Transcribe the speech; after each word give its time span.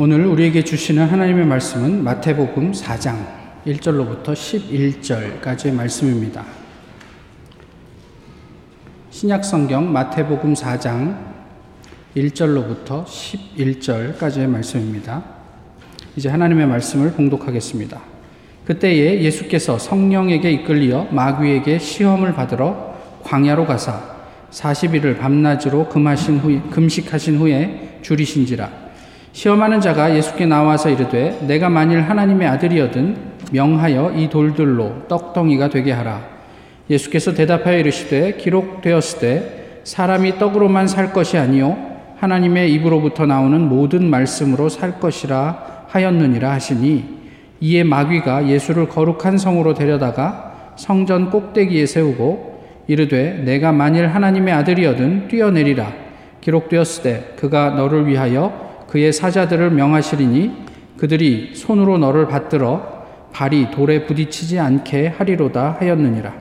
오늘 0.00 0.26
우리에게 0.26 0.62
주시는 0.62 1.08
하나님의 1.08 1.44
말씀은 1.44 2.04
마태복음 2.04 2.70
4장 2.70 3.16
1절로부터 3.66 4.26
11절까지의 4.26 5.74
말씀입니다. 5.74 6.44
신약 9.10 9.44
성경 9.44 9.92
마태복음 9.92 10.54
4장 10.54 11.18
1절로부터 12.16 13.04
11절까지의 13.04 14.46
말씀입니다. 14.46 15.24
이제 16.14 16.28
하나님의 16.28 16.68
말씀을 16.68 17.10
봉독하겠습니다. 17.14 18.00
그때에 18.66 19.20
예수께서 19.22 19.80
성령에게 19.80 20.52
이끌리어 20.52 21.08
마귀에게 21.10 21.80
시험을 21.80 22.34
받으러 22.34 22.94
광야로 23.24 23.66
가사 23.66 24.00
40일을 24.52 25.18
밤낮으로 25.18 25.88
금하신 25.88 26.38
후 26.38 26.70
금식하신 26.70 27.38
후에 27.38 27.98
줄이신지라 28.02 28.87
시험하는 29.32 29.80
자가 29.80 30.14
예수께 30.16 30.46
나와서 30.46 30.90
이르되 30.90 31.38
내가 31.46 31.68
만일 31.68 32.02
하나님의 32.02 32.48
아들이거든 32.48 33.16
명하여 33.52 34.12
이 34.16 34.28
돌들로 34.28 35.06
떡덩이가 35.08 35.68
되게 35.68 35.92
하라. 35.92 36.38
예수께서 36.90 37.34
대답하여 37.34 37.78
이르시되 37.78 38.36
기록되었을 38.36 39.20
때 39.20 39.58
사람이 39.84 40.38
떡으로만 40.38 40.86
살 40.88 41.12
것이 41.12 41.38
아니요 41.38 41.76
하나님의 42.18 42.72
입으로부터 42.74 43.26
나오는 43.26 43.60
모든 43.68 44.08
말씀으로 44.10 44.68
살 44.68 44.98
것이라 44.98 45.84
하였느니라 45.88 46.50
하시니 46.50 47.18
이에 47.60 47.84
마귀가 47.84 48.48
예수를 48.48 48.88
거룩한 48.88 49.38
성으로 49.38 49.74
데려다가 49.74 50.72
성전 50.76 51.30
꼭대기에 51.30 51.86
세우고 51.86 52.58
이르되 52.86 53.42
내가 53.44 53.72
만일 53.72 54.08
하나님의 54.08 54.54
아들이거든 54.54 55.28
뛰어내리라 55.28 55.92
기록되었을 56.40 57.02
때 57.02 57.24
그가 57.36 57.70
너를 57.70 58.06
위하여 58.06 58.67
그의 58.88 59.12
사자들을 59.12 59.70
명하시리니 59.70 60.52
그들이 60.96 61.52
손으로 61.54 61.98
너를 61.98 62.26
받들어 62.26 63.06
발이 63.32 63.70
돌에 63.70 64.06
부딪히지 64.06 64.58
않게 64.58 65.08
하리로다 65.08 65.76
하였느니라. 65.78 66.32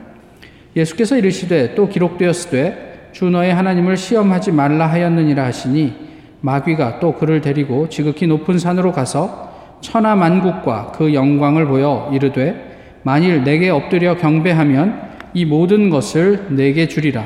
예수께서 0.75 1.18
이르시되 1.18 1.75
또 1.75 1.90
기록되었으되 1.90 3.09
주 3.12 3.30
너의 3.30 3.53
하나님을 3.53 3.98
시험하지 3.98 4.52
말라 4.52 4.88
하였느니라 4.88 5.45
하시니 5.45 6.08
마귀가 6.42 7.00
또 7.00 7.14
그를 7.14 7.42
데리고 7.42 7.90
지극히 7.90 8.28
높은 8.28 8.59
산으로 8.59 8.92
가서 8.92 9.78
천하 9.81 10.16
만국과 10.16 10.94
그 10.95 11.14
영광을 11.14 11.66
보여 11.66 12.09
이르되 12.14 13.00
만일 13.03 13.44
내게 13.44 13.70
엎드려 13.70 14.18
경배하면 14.18 15.08
이 15.34 15.45
모든 15.45 15.90
것을 15.90 16.48
내게 16.50 16.88
주리라. 16.88 17.25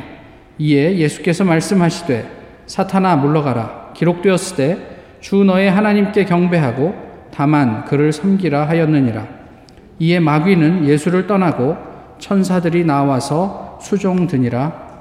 이에 0.57 0.97
예수께서 0.97 1.43
말씀하시되 1.43 2.25
사탄아 2.67 3.17
물러가라. 3.17 3.91
기록되었을 3.95 4.57
때 4.57 4.77
주 5.21 5.43
너의 5.43 5.71
하나님께 5.71 6.25
경배하고 6.25 6.93
다만 7.31 7.85
그를 7.85 8.11
섬기라 8.11 8.67
하였느니라. 8.67 9.25
이에 9.99 10.19
마귀는 10.19 10.85
예수를 10.85 11.27
떠나고 11.27 11.77
천사들이 12.19 12.83
나와서 12.83 13.79
수종드니라. 13.81 14.91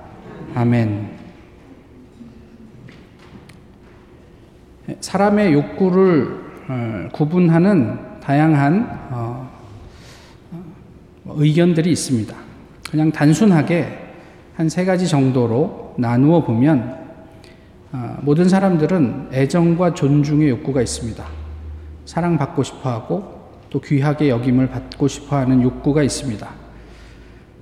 아멘. 0.54 1.18
사람의 5.00 5.52
욕구를 5.52 6.40
어, 6.68 7.08
구분하는 7.12 8.20
다양한 8.20 9.08
어, 9.10 9.50
의견들이 11.26 11.90
있습니다. 11.90 12.36
그냥 12.90 13.10
단순하게 13.10 14.10
한 14.60 14.68
세 14.68 14.84
가지 14.84 15.08
정도로 15.08 15.94
나누어 15.96 16.44
보면 16.44 16.80
아, 16.80 16.99
모든 18.20 18.48
사람들은 18.48 19.28
애정과 19.32 19.94
존중의 19.94 20.48
욕구가 20.50 20.80
있습니다. 20.80 21.24
사랑받고 22.04 22.62
싶어 22.62 22.90
하고 22.90 23.40
또 23.68 23.80
귀하게 23.80 24.28
여김을 24.30 24.68
받고 24.68 25.08
싶어 25.08 25.36
하는 25.36 25.62
욕구가 25.62 26.02
있습니다. 26.02 26.48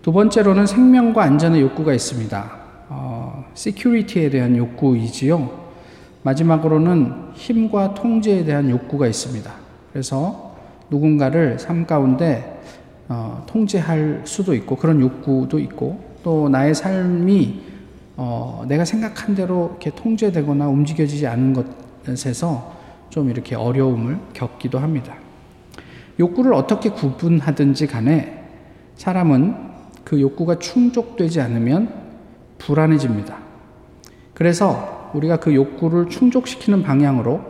두 0.02 0.12
번째로는 0.12 0.66
생명과 0.66 1.22
안전의 1.22 1.60
욕구가 1.62 1.92
있습니다. 1.92 2.50
어, 2.88 3.44
security에 3.54 4.30
대한 4.30 4.56
욕구이지요. 4.56 5.68
마지막으로는 6.22 7.32
힘과 7.34 7.94
통제에 7.94 8.44
대한 8.44 8.70
욕구가 8.70 9.06
있습니다. 9.06 9.50
그래서 9.92 10.56
누군가를 10.90 11.58
삶 11.58 11.86
가운데 11.86 12.60
어, 13.08 13.44
통제할 13.46 14.22
수도 14.24 14.54
있고 14.54 14.76
그런 14.76 15.00
욕구도 15.00 15.58
있고 15.58 16.02
또 16.22 16.48
나의 16.48 16.74
삶이 16.74 17.67
어, 18.20 18.64
내가 18.66 18.84
생각한 18.84 19.36
대로 19.36 19.68
이렇게 19.70 19.90
통제되거나 19.90 20.66
움직여지지 20.66 21.28
않은 21.28 21.54
것에서 22.04 22.74
좀 23.10 23.30
이렇게 23.30 23.54
어려움을 23.54 24.18
겪기도 24.32 24.80
합니다. 24.80 25.14
욕구를 26.18 26.52
어떻게 26.52 26.90
구분하든지 26.90 27.86
간에 27.86 28.44
사람은 28.96 29.54
그 30.02 30.20
욕구가 30.20 30.58
충족되지 30.58 31.40
않으면 31.40 31.94
불안해집니다. 32.58 33.38
그래서 34.34 35.12
우리가 35.14 35.36
그 35.36 35.54
욕구를 35.54 36.08
충족시키는 36.08 36.82
방향으로 36.82 37.40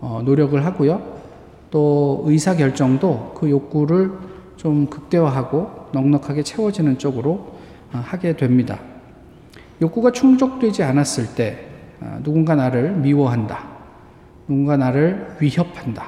어, 0.00 0.20
노력을 0.22 0.62
하고요. 0.62 1.20
또 1.70 2.22
의사 2.26 2.54
결정도 2.54 3.32
그 3.34 3.48
욕구를 3.48 4.12
좀 4.56 4.88
극대화하고 4.88 5.88
넉넉하게 5.92 6.42
채워지는 6.42 6.98
쪽으로 6.98 7.56
어, 7.94 8.02
하게 8.04 8.36
됩니다. 8.36 8.91
욕구가 9.82 10.12
충족되지 10.12 10.84
않았을 10.84 11.34
때 11.34 11.66
아, 12.00 12.20
누군가 12.22 12.54
나를 12.54 12.92
미워한다. 12.92 13.66
누군가 14.46 14.76
나를 14.76 15.36
위협한다. 15.40 16.06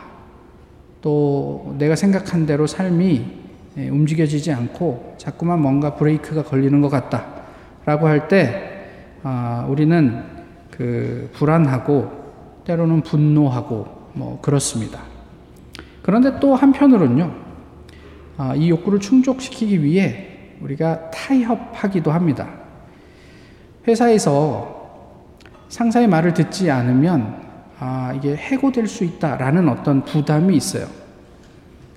또 1.02 1.74
내가 1.78 1.96
생각한 1.96 2.46
대로 2.46 2.66
삶이 2.66 3.44
예, 3.76 3.88
움직여지지 3.88 4.52
않고 4.52 5.16
자꾸만 5.18 5.60
뭔가 5.60 5.96
브레이크가 5.96 6.44
걸리는 6.44 6.80
것 6.80 6.88
같다. 6.88 7.26
라고 7.84 8.06
할때 8.06 8.88
아, 9.24 9.66
우리는 9.68 10.22
그 10.70 11.30
불안하고 11.34 12.62
때로는 12.64 13.02
분노하고 13.02 13.86
뭐 14.14 14.40
그렇습니다. 14.40 15.00
그런데 16.02 16.38
또 16.38 16.54
한편으로는요, 16.54 17.34
아, 18.36 18.54
이 18.54 18.70
욕구를 18.70 19.00
충족시키기 19.00 19.82
위해 19.82 20.28
우리가 20.60 21.10
타협하기도 21.10 22.12
합니다. 22.12 22.63
회사에서 23.86 24.74
상사의 25.68 26.08
말을 26.08 26.34
듣지 26.34 26.70
않으면 26.70 27.42
아, 27.78 28.12
이게 28.16 28.36
해고될 28.36 28.86
수 28.86 29.04
있다라는 29.04 29.68
어떤 29.68 30.04
부담이 30.04 30.56
있어요. 30.56 30.86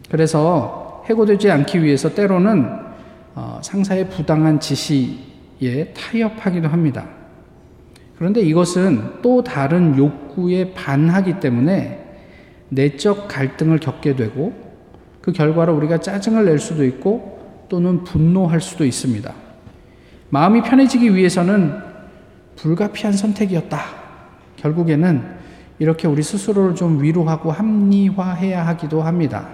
그래서 0.10 1.04
해고되지 1.08 1.52
않기 1.52 1.84
위해서 1.84 2.14
때로는 2.14 2.88
어, 3.36 3.60
상사의 3.62 4.10
부당한 4.10 4.60
지시에 4.60 5.94
타협하기도 5.96 6.68
합니다. 6.68 7.08
그런데 8.18 8.42
이것은 8.42 9.22
또 9.22 9.44
다른 9.44 9.96
욕구에 9.98 10.74
반하기 10.74 11.40
때문에 11.40 12.04
내적 12.70 13.28
갈등을 13.28 13.80
겪게 13.80 14.16
되고 14.16 14.54
그 15.22 15.32
결과로 15.32 15.76
우리가 15.76 16.00
짜증을 16.00 16.46
낼 16.46 16.58
수도 16.58 16.84
있고 16.84 17.66
또는 17.70 18.04
분노할 18.04 18.60
수도 18.60 18.86
있습니다. 18.86 19.47
마음이 20.30 20.62
편해지기 20.62 21.16
위해서는 21.16 21.80
불가피한 22.58 23.14
선택이었다. 23.14 23.80
결국에는 24.58 25.24
이렇게 25.80 26.08
우리 26.08 26.24
스스로를 26.24 26.76
좀 26.76 27.02
위로하고 27.02 27.52
합리화해야 27.52 28.66
하기도 28.68 29.02
합니다. 29.02 29.48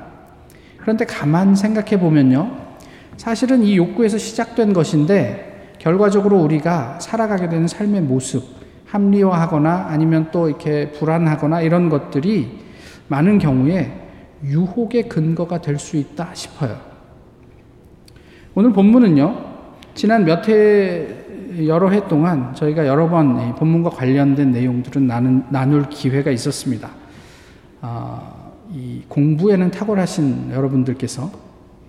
그런데 0.77 1.05
가만 1.05 1.55
생각해 1.55 1.99
보면요. 1.99 2.51
사실은 3.17 3.63
이 3.63 3.77
욕구에서 3.77 4.17
시작된 4.17 4.73
것인데 4.73 5.75
결과적으로 5.79 6.39
우리가 6.39 6.99
살아가게 6.99 7.49
되는 7.49 7.67
삶의 7.67 8.01
모습, 8.01 8.43
합리화하거나 8.85 9.87
아니면 9.89 10.29
또 10.31 10.47
이렇게 10.47 10.91
불안하거나 10.91 11.61
이런 11.61 11.89
것들이 11.89 12.59
많은 13.07 13.37
경우에 13.37 13.91
유혹의 14.43 15.09
근거가 15.09 15.61
될 15.61 15.77
수 15.77 15.97
있다 15.97 16.29
싶어요. 16.33 16.77
오늘 18.55 18.71
본문은요. 18.71 19.52
지난 19.93 20.25
몇 20.25 20.47
해, 20.49 21.07
여러 21.67 21.89
해 21.89 22.07
동안 22.07 22.53
저희가 22.55 22.87
여러 22.87 23.09
번 23.09 23.55
본문과 23.55 23.91
관련된 23.91 24.51
내용들은 24.51 25.05
나눈, 25.05 25.45
나눌 25.49 25.87
기회가 25.89 26.31
있었습니다. 26.31 26.89
어, 27.81 28.53
이 28.71 29.01
공부에는 29.07 29.69
탁월하신 29.71 30.51
여러분들께서 30.51 31.31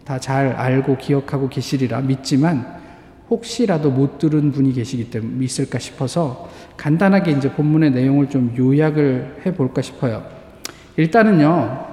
다 0.05 0.19
잘 0.19 0.49
알고 0.49 0.99
기억하고 0.99 1.49
계시리라 1.49 2.03
믿지만 2.03 2.67
혹시라도 3.31 3.91
못 3.91 4.19
들은 4.19 4.53
분이 4.53 4.75
계시기 4.75 5.09
때문에 5.11 5.43
있을까 5.43 5.79
싶어서 5.79 6.51
간단하게 6.77 7.31
이제 7.33 7.51
본문의 7.51 7.91
내용을 7.93 8.29
좀 8.29 8.55
요약을 8.57 9.41
해 9.47 9.55
볼까 9.55 9.81
싶어요. 9.81 10.23
일단은요, 10.99 11.87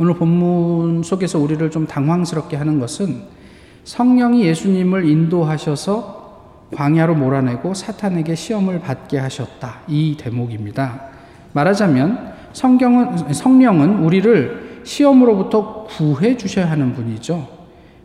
오늘 0.00 0.14
본문 0.14 1.04
속에서 1.04 1.38
우리를 1.38 1.70
좀 1.70 1.86
당황스럽게 1.86 2.56
하는 2.56 2.80
것은 2.80 3.22
성령이 3.88 4.44
예수님을 4.44 5.08
인도하셔서 5.08 6.66
광야로 6.74 7.14
몰아내고 7.14 7.72
사탄에게 7.72 8.34
시험을 8.34 8.80
받게 8.80 9.16
하셨다. 9.16 9.78
이 9.88 10.14
대목입니다. 10.18 11.00
말하자면 11.54 12.34
성경은 12.52 13.32
성령은 13.32 14.00
우리를 14.00 14.82
시험으로부터 14.84 15.84
구해 15.84 16.36
주셔야 16.36 16.70
하는 16.70 16.92
분이죠. 16.92 17.48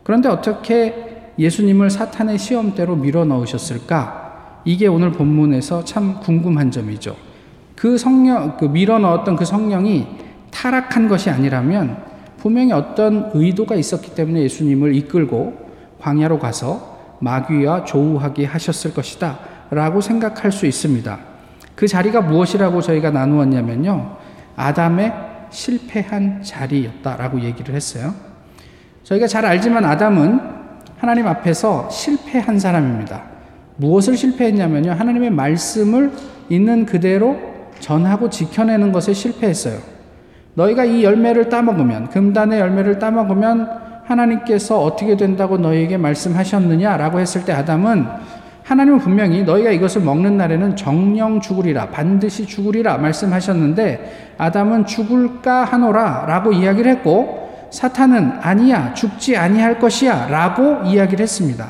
그런데 0.02 0.30
어떻게 0.30 1.32
예수님을 1.38 1.90
사탄의 1.90 2.38
시험대로 2.38 2.96
밀어 2.96 3.26
넣으셨을까? 3.26 4.62
이게 4.64 4.86
오늘 4.86 5.12
본문에서 5.12 5.84
참 5.84 6.18
궁금한 6.20 6.70
점이죠. 6.70 7.14
그 7.76 7.98
성령, 7.98 8.56
그 8.56 8.64
밀어 8.64 8.98
넣었던 8.98 9.36
그 9.36 9.44
성령이 9.44 10.06
타락한 10.50 11.08
것이 11.08 11.28
아니라면 11.28 12.02
분명히 12.38 12.72
어떤 12.72 13.30
의도가 13.34 13.74
있었기 13.74 14.14
때문에 14.14 14.40
예수님을 14.44 14.94
이끌고 14.94 15.63
광야로 16.04 16.38
가서 16.38 16.98
마귀와 17.20 17.84
조우하게 17.84 18.44
하셨을 18.44 18.92
것이다. 18.92 19.38
라고 19.70 20.02
생각할 20.02 20.52
수 20.52 20.66
있습니다. 20.66 21.18
그 21.74 21.88
자리가 21.88 22.20
무엇이라고 22.20 22.82
저희가 22.82 23.10
나누었냐면요. 23.10 24.16
아담의 24.54 25.12
실패한 25.48 26.42
자리였다라고 26.42 27.40
얘기를 27.40 27.74
했어요. 27.74 28.12
저희가 29.02 29.26
잘 29.26 29.46
알지만 29.46 29.86
아담은 29.86 30.40
하나님 30.98 31.26
앞에서 31.26 31.88
실패한 31.88 32.58
사람입니다. 32.58 33.22
무엇을 33.76 34.18
실패했냐면요. 34.18 34.92
하나님의 34.92 35.30
말씀을 35.30 36.12
있는 36.50 36.84
그대로 36.84 37.38
전하고 37.80 38.28
지켜내는 38.28 38.92
것에 38.92 39.14
실패했어요. 39.14 39.78
너희가 40.52 40.84
이 40.84 41.02
열매를 41.02 41.48
따먹으면, 41.48 42.10
금단의 42.10 42.60
열매를 42.60 42.98
따먹으면 42.98 43.83
하나님께서 44.04 44.82
어떻게 44.82 45.16
된다고 45.16 45.58
너희에게 45.58 45.96
말씀하셨느냐라고 45.96 47.20
했을 47.20 47.44
때 47.44 47.52
아담은 47.52 48.06
하나님은 48.62 48.98
분명히 48.98 49.42
너희가 49.42 49.70
이것을 49.70 50.02
먹는 50.02 50.38
날에는 50.38 50.76
정령 50.76 51.40
죽으리라 51.40 51.90
반드시 51.90 52.46
죽으리라 52.46 52.96
말씀하셨는데 52.96 54.34
아담은 54.38 54.86
죽을까 54.86 55.64
하노라 55.64 56.24
라고 56.26 56.52
이야기를 56.52 56.90
했고 56.92 57.68
사탄은 57.70 58.38
아니야 58.40 58.94
죽지 58.94 59.36
아니할 59.36 59.78
것이야 59.78 60.28
라고 60.28 60.82
이야기를 60.84 61.22
했습니다. 61.22 61.68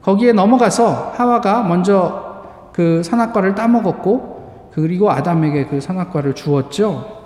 거기에 0.00 0.32
넘어가서 0.32 1.12
하와가 1.16 1.62
먼저 1.64 2.70
그 2.72 3.02
선악과를 3.02 3.54
따먹었고 3.54 4.70
그리고 4.72 5.10
아담에게 5.10 5.66
그 5.66 5.80
선악과를 5.80 6.34
주었죠. 6.34 7.22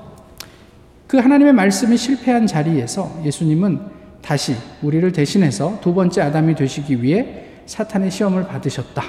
그 1.06 1.19
하나님의 1.19 1.52
말씀이 1.52 1.96
실패한 1.96 2.49
자리에서 2.49 3.08
예수님은 3.22 3.95
다시 4.26 4.56
우리를 4.82 5.12
대신해서 5.12 5.78
두 5.81 5.94
번째 5.94 6.23
아담이 6.23 6.56
되시기 6.56 7.00
위해 7.00 7.44
사탄의 7.67 8.11
시험을 8.11 8.49
받으셨다. 8.49 9.05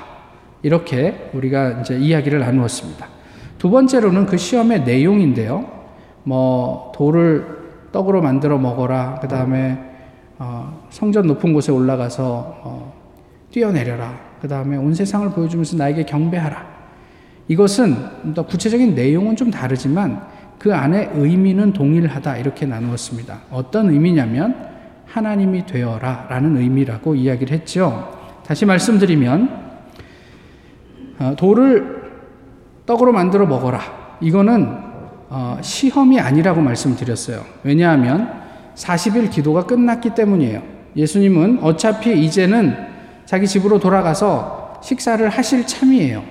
이렇게 0.62 1.32
우리가 1.34 1.82
이제 1.82 1.98
이야기를 1.98 2.40
나누었습니다. 2.40 3.08
두 3.58 3.72
번째로는 3.72 4.28
그 4.28 4.38
시험의 4.38 4.84
내용인데요. 4.84 5.66
뭐 6.24 6.92
돌을 6.96 7.48
떡으로 7.92 8.22
만들어 8.22 8.60
먹어라. 8.60 9.18
그 9.20 9.28
다음에 9.28 9.80
어, 10.38 10.86
성전 10.92 11.26
높은 11.26 11.52
곳에 11.52 11.72
올라가서 11.72 12.62
어, 12.64 12.94
뛰어내려라. 13.50 14.20
그 14.40 14.48
다음에 14.48 14.78
온 14.78 14.94
세상을 14.94 15.32
보여주면서 15.32 15.78
나에게 15.78 16.06
경배하라. 16.06 16.78
이것은 17.48 18.36
더 18.36 18.46
구체적인 18.46 18.94
내용은 18.94 19.36
좀 19.36 19.50
다르지만 19.50 20.28
그 20.60 20.76
안에 20.76 21.10
의미는 21.16 21.74
동일하다. 21.74 22.38
이렇게 22.38 22.68
나누었습니다. 22.68 23.42
어떤 23.50 23.90
의미냐면 23.90 24.77
하나님이 25.08 25.66
되어라 25.66 26.28
라는 26.30 26.58
의미라고 26.58 27.16
이야기를 27.16 27.58
했죠. 27.58 28.14
다시 28.46 28.66
말씀드리면 28.66 29.68
어, 31.20 31.34
돌을 31.38 32.04
떡으로 32.86 33.12
만들어 33.12 33.46
먹어라. 33.46 33.80
이거는 34.22 34.78
어, 35.30 35.58
시험이 35.62 36.20
아니라고 36.20 36.62
말씀드렸어요. 36.62 37.42
왜냐하면 37.64 38.32
40일 38.76 39.30
기도가 39.32 39.66
끝났기 39.66 40.12
때문이에요. 40.12 40.62
예수님은 40.96 41.60
어차피 41.64 42.24
이제는 42.24 42.76
자기 43.26 43.48
집으로 43.48 43.80
돌아가서 43.80 44.80
식사를 44.84 45.28
하실 45.30 45.66
참이에요. 45.68 46.24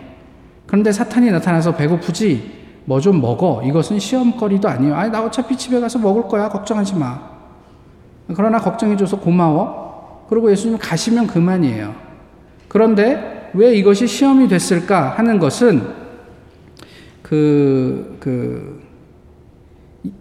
그런데 0.67 0.93
사탄이 0.93 1.31
나타나서 1.31 1.76
배고프지 1.76 2.56
뭐 2.87 3.00
좀 3.00 3.20
먹어. 3.20 3.62
이것은 3.64 3.99
시험거리도 3.99 4.69
아니에요. 4.69 4.94
아니 4.94 5.11
나 5.11 5.23
어차피 5.23 5.56
집에 5.56 5.81
가서 5.81 5.99
먹을 5.99 6.23
거야. 6.28 6.49
걱정하지 6.49 6.94
마. 6.94 7.36
그러나 8.34 8.58
걱정해줘서 8.58 9.20
고마워. 9.20 10.26
그리고 10.28 10.50
예수님 10.50 10.78
가시면 10.78 11.26
그만이에요. 11.28 11.94
그런데 12.69 13.50
왜 13.55 13.75
이것이 13.75 14.06
시험이 14.06 14.49
됐을까 14.49 15.11
하는 15.11 15.38
것은 15.38 15.82
그, 17.23 18.17
그, 18.20 18.82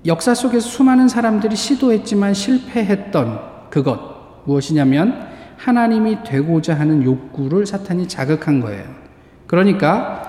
역사 0.06 0.34
속에서 0.34 0.68
수많은 0.68 1.08
사람들이 1.08 1.56
시도했지만 1.56 2.34
실패했던 2.34 3.70
그것, 3.70 4.00
무엇이냐면 4.46 5.28
하나님이 5.58 6.24
되고자 6.24 6.74
하는 6.76 7.04
욕구를 7.04 7.66
사탄이 7.66 8.08
자극한 8.08 8.60
거예요. 8.60 8.84
그러니까 9.48 10.24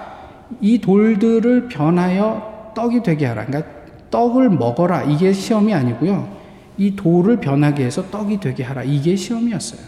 이 0.60 0.80
돌들을 0.80 1.68
변하여 1.68 2.72
떡이 2.74 3.02
되게 3.02 3.26
하라. 3.26 3.46
그러니까 3.46 3.70
떡을 4.10 4.50
먹어라. 4.50 5.04
이게 5.04 5.32
시험이 5.32 5.74
아니고요. 5.74 6.28
이 6.78 6.94
돌을 6.94 7.38
변하게 7.38 7.84
해서 7.84 8.04
떡이 8.10 8.40
되게 8.40 8.62
하라. 8.62 8.82
이게 8.82 9.16
시험이었어요. 9.16 9.80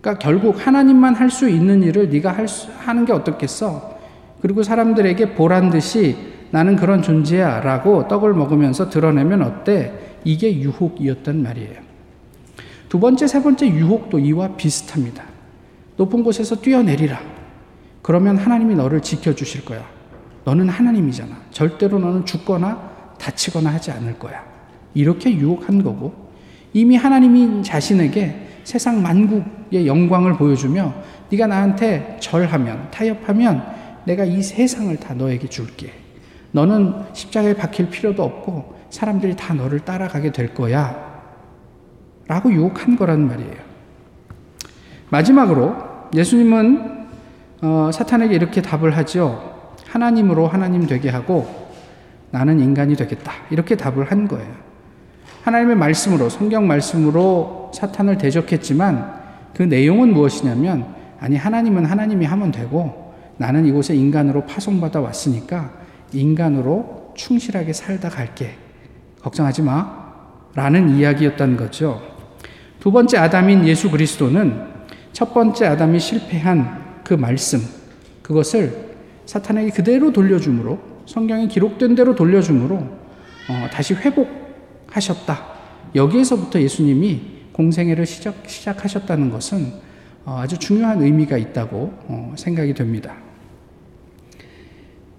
그러니까 0.00 0.18
결국 0.22 0.66
하나님만 0.66 1.14
할 1.14 1.30
수 1.30 1.48
있는 1.48 1.82
일을 1.82 2.10
네가 2.10 2.32
할 2.32 2.46
수, 2.48 2.68
하는 2.78 3.04
게 3.04 3.12
어떻겠어? 3.12 3.98
그리고 4.40 4.62
사람들에게 4.62 5.34
보란 5.34 5.70
듯이 5.70 6.16
나는 6.50 6.76
그런 6.76 7.02
존재야 7.02 7.60
라고 7.60 8.06
떡을 8.06 8.32
먹으면서 8.34 8.88
드러내면 8.88 9.42
어때? 9.42 9.92
이게 10.24 10.56
유혹이었단 10.60 11.42
말이에요. 11.42 11.86
두 12.88 13.00
번째, 13.00 13.26
세 13.26 13.42
번째 13.42 13.66
유혹도 13.68 14.18
이와 14.18 14.56
비슷합니다. 14.56 15.24
높은 15.96 16.22
곳에서 16.22 16.56
뛰어내리라. 16.56 17.18
그러면 18.02 18.36
하나님이 18.36 18.76
너를 18.76 19.02
지켜주실 19.02 19.64
거야. 19.64 19.84
너는 20.44 20.68
하나님이잖아. 20.68 21.36
절대로 21.50 21.98
너는 21.98 22.24
죽거나 22.24 23.16
다치거나 23.18 23.72
하지 23.72 23.90
않을 23.90 24.16
거야. 24.18 24.44
이렇게 24.96 25.30
유혹한 25.30 25.82
거고, 25.82 26.12
이미 26.72 26.96
하나님이 26.96 27.62
자신에게 27.62 28.34
세상 28.64 29.00
만국의 29.00 29.86
영광을 29.86 30.36
보여주며 30.36 30.92
네가 31.30 31.46
나한테 31.46 32.16
절하면 32.20 32.90
타협하면 32.90 33.64
내가 34.04 34.24
이 34.24 34.42
세상을 34.42 34.96
다 34.96 35.14
너에게 35.14 35.48
줄게. 35.48 35.92
너는 36.50 36.94
십자가에 37.12 37.54
박힐 37.54 37.90
필요도 37.90 38.22
없고 38.22 38.74
사람들이 38.90 39.36
다 39.36 39.54
너를 39.54 39.80
따라가게 39.80 40.32
될 40.32 40.54
거야. 40.54 41.22
라고 42.26 42.52
유혹한 42.52 42.96
거란 42.96 43.28
말이에요. 43.28 43.54
마지막으로 45.10 45.76
예수님은 46.14 47.06
어, 47.62 47.90
사탄에게 47.92 48.34
이렇게 48.34 48.62
답을 48.62 48.96
하죠. 48.96 49.74
하나님으로 49.86 50.48
하나님 50.48 50.86
되게 50.86 51.08
하고 51.08 51.68
나는 52.30 52.58
인간이 52.58 52.96
되겠다. 52.96 53.32
이렇게 53.50 53.76
답을 53.76 54.10
한 54.10 54.26
거예요. 54.26 54.65
하나님의 55.46 55.76
말씀으로, 55.76 56.28
성경 56.28 56.66
말씀으로 56.66 57.70
사탄을 57.72 58.18
대적했지만 58.18 59.14
그 59.54 59.62
내용은 59.62 60.12
무엇이냐면, 60.12 60.92
아니, 61.20 61.36
하나님은 61.36 61.84
하나님이 61.84 62.26
하면 62.26 62.50
되고 62.50 63.14
나는 63.36 63.64
이곳에 63.64 63.94
인간으로 63.94 64.44
파송받아 64.44 65.00
왔으니까 65.00 65.70
인간으로 66.12 67.12
충실하게 67.14 67.72
살다 67.72 68.08
갈게. 68.08 68.56
걱정하지 69.22 69.62
마. 69.62 70.04
라는 70.56 70.90
이야기였던 70.96 71.56
거죠. 71.56 72.02
두 72.80 72.90
번째 72.90 73.18
아담인 73.18 73.66
예수 73.68 73.90
그리스도는 73.90 74.64
첫 75.12 75.32
번째 75.32 75.66
아담이 75.66 76.00
실패한 76.00 77.02
그 77.04 77.14
말씀, 77.14 77.60
그것을 78.22 78.96
사탄에게 79.26 79.70
그대로 79.70 80.12
돌려주므로 80.12 80.78
성경에 81.06 81.46
기록된 81.46 81.94
대로 81.94 82.16
돌려주므로 82.16 82.76
어, 82.76 83.68
다시 83.70 83.94
회복 83.94 84.45
하셨다. 84.96 85.56
여기에서부터 85.94 86.60
예수님이 86.60 87.20
공생애를 87.52 88.04
시작, 88.06 88.34
시작하셨다는 88.46 89.30
것은 89.30 89.72
어, 90.24 90.38
아주 90.40 90.58
중요한 90.58 91.02
의미가 91.02 91.36
있다고 91.38 91.92
어, 92.08 92.34
생각이 92.36 92.74
됩니다. 92.74 93.14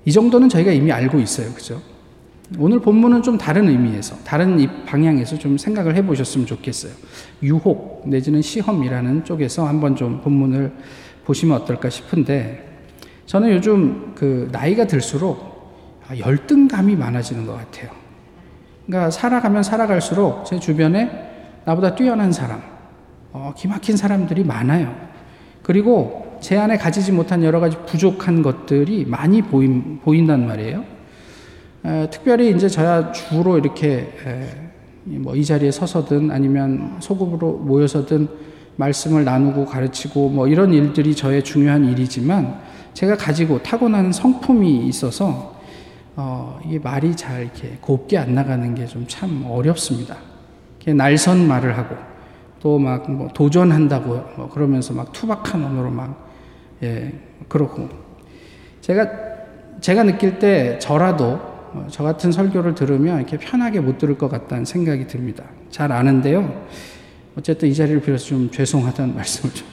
이 0.05 0.11
정도는 0.11 0.49
저희가 0.49 0.71
이미 0.71 0.91
알고 0.91 1.19
있어요. 1.19 1.53
그죠? 1.53 1.81
오늘 2.57 2.79
본문은 2.79 3.23
좀 3.23 3.37
다른 3.37 3.67
의미에서, 3.67 4.15
다른 4.23 4.85
방향에서 4.85 5.37
좀 5.37 5.57
생각을 5.57 5.95
해 5.95 6.05
보셨으면 6.05 6.47
좋겠어요. 6.47 6.93
유혹 7.43 8.03
내지는 8.07 8.41
시험이라는 8.41 9.25
쪽에서 9.25 9.67
한번 9.67 9.97
좀 9.97 10.21
본문을 10.21 10.71
보시면 11.25 11.57
어떨까 11.57 11.89
싶은데, 11.89 12.65
저는 13.25 13.51
요즘 13.51 14.13
그 14.15 14.47
나이가 14.53 14.87
들수록 14.87 15.57
열등감이 16.17 16.95
많아지는 16.95 17.45
것 17.45 17.57
같아요. 17.57 18.06
그러니까 18.87 19.11
살아가면 19.11 19.63
살아갈수록 19.63 20.45
제 20.45 20.59
주변에 20.59 21.61
나보다 21.65 21.95
뛰어난 21.95 22.31
사람, 22.31 22.61
어, 23.33 23.53
기막힌 23.55 23.97
사람들이 23.97 24.43
많아요. 24.43 24.95
그리고 25.61 26.37
제 26.39 26.57
안에 26.57 26.77
가지지 26.77 27.11
못한 27.11 27.43
여러 27.43 27.59
가지 27.59 27.77
부족한 27.85 28.41
것들이 28.41 29.05
많이 29.05 29.41
보인, 29.41 29.99
보인단 29.99 30.47
말이에요. 30.47 30.83
에, 31.85 32.09
특별히 32.09 32.51
이제 32.55 32.69
저야 32.69 33.11
주로 33.11 33.57
이렇게 33.57 34.07
뭐 35.03 35.35
이 35.35 35.43
자리에 35.43 35.71
서서든 35.71 36.31
아니면 36.31 36.97
소급으로 36.99 37.57
모여서든 37.57 38.27
말씀을 38.77 39.23
나누고 39.25 39.65
가르치고 39.65 40.29
뭐 40.29 40.47
이런 40.47 40.73
일들이 40.73 41.15
저의 41.15 41.43
중요한 41.43 41.85
일이지만 41.85 42.59
제가 42.93 43.17
가지고 43.17 43.61
타고나는 43.63 44.11
성품이 44.11 44.87
있어서 44.87 45.56
어, 46.19 46.59
이게 46.65 46.79
말이 46.79 47.15
잘 47.15 47.43
이렇게 47.43 47.77
곱게 47.79 48.17
안 48.17 48.33
나가는 48.33 48.73
게 48.75 48.85
좀 48.87 49.05
참 49.07 49.45
어렵습니다. 49.47 50.17
날선 50.85 51.47
말을 51.47 51.77
하고 51.77 51.95
또 52.59 52.79
막 52.79 53.07
뭐 53.09 53.27
도전한다고 53.33 54.25
뭐 54.35 54.49
그러면서 54.49 54.93
막 54.93 55.11
투박한 55.11 55.63
언어로 55.63 55.91
막 55.91 56.27
예, 56.81 57.13
그렇고 57.47 57.87
제가 58.81 59.07
제가 59.79 60.03
느낄 60.03 60.39
때 60.39 60.79
저라도 60.79 61.39
어, 61.73 61.87
저 61.91 62.03
같은 62.03 62.31
설교를 62.31 62.73
들으면 62.73 63.17
이렇게 63.17 63.37
편하게 63.37 63.79
못 63.79 63.97
들을 63.99 64.17
것 64.17 64.29
같다는 64.29 64.65
생각이 64.65 65.05
듭니다. 65.07 65.43
잘 65.69 65.91
아는데요. 65.91 66.65
어쨌든 67.37 67.69
이 67.69 67.75
자리를 67.75 68.01
빌어서 68.01 68.25
좀 68.25 68.49
죄송하다는 68.49 69.13
말씀을 69.17 69.53
좀 69.53 69.67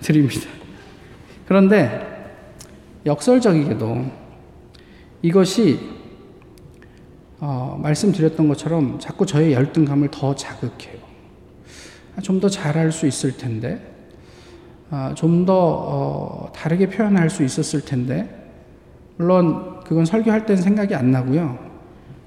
드립니다. 0.00 0.48
그런데 1.46 2.06
역설적이게도 3.06 4.27
이것이 5.22 5.78
어, 7.40 7.78
말씀드렸던 7.80 8.48
것처럼 8.48 8.98
자꾸 8.98 9.24
저의 9.24 9.52
열등감을 9.52 10.08
더 10.10 10.34
자극해요. 10.34 10.98
아, 12.16 12.20
좀더 12.20 12.48
잘할 12.48 12.90
수 12.90 13.06
있을 13.06 13.36
텐데, 13.36 13.80
아, 14.90 15.14
좀더 15.14 15.54
어, 15.54 16.52
다르게 16.52 16.88
표현할 16.88 17.30
수 17.30 17.44
있었을 17.44 17.84
텐데, 17.84 18.50
물론 19.16 19.80
그건 19.84 20.04
설교할 20.04 20.46
때는 20.46 20.62
생각이 20.62 20.94
안 20.94 21.10
나고요. 21.12 21.58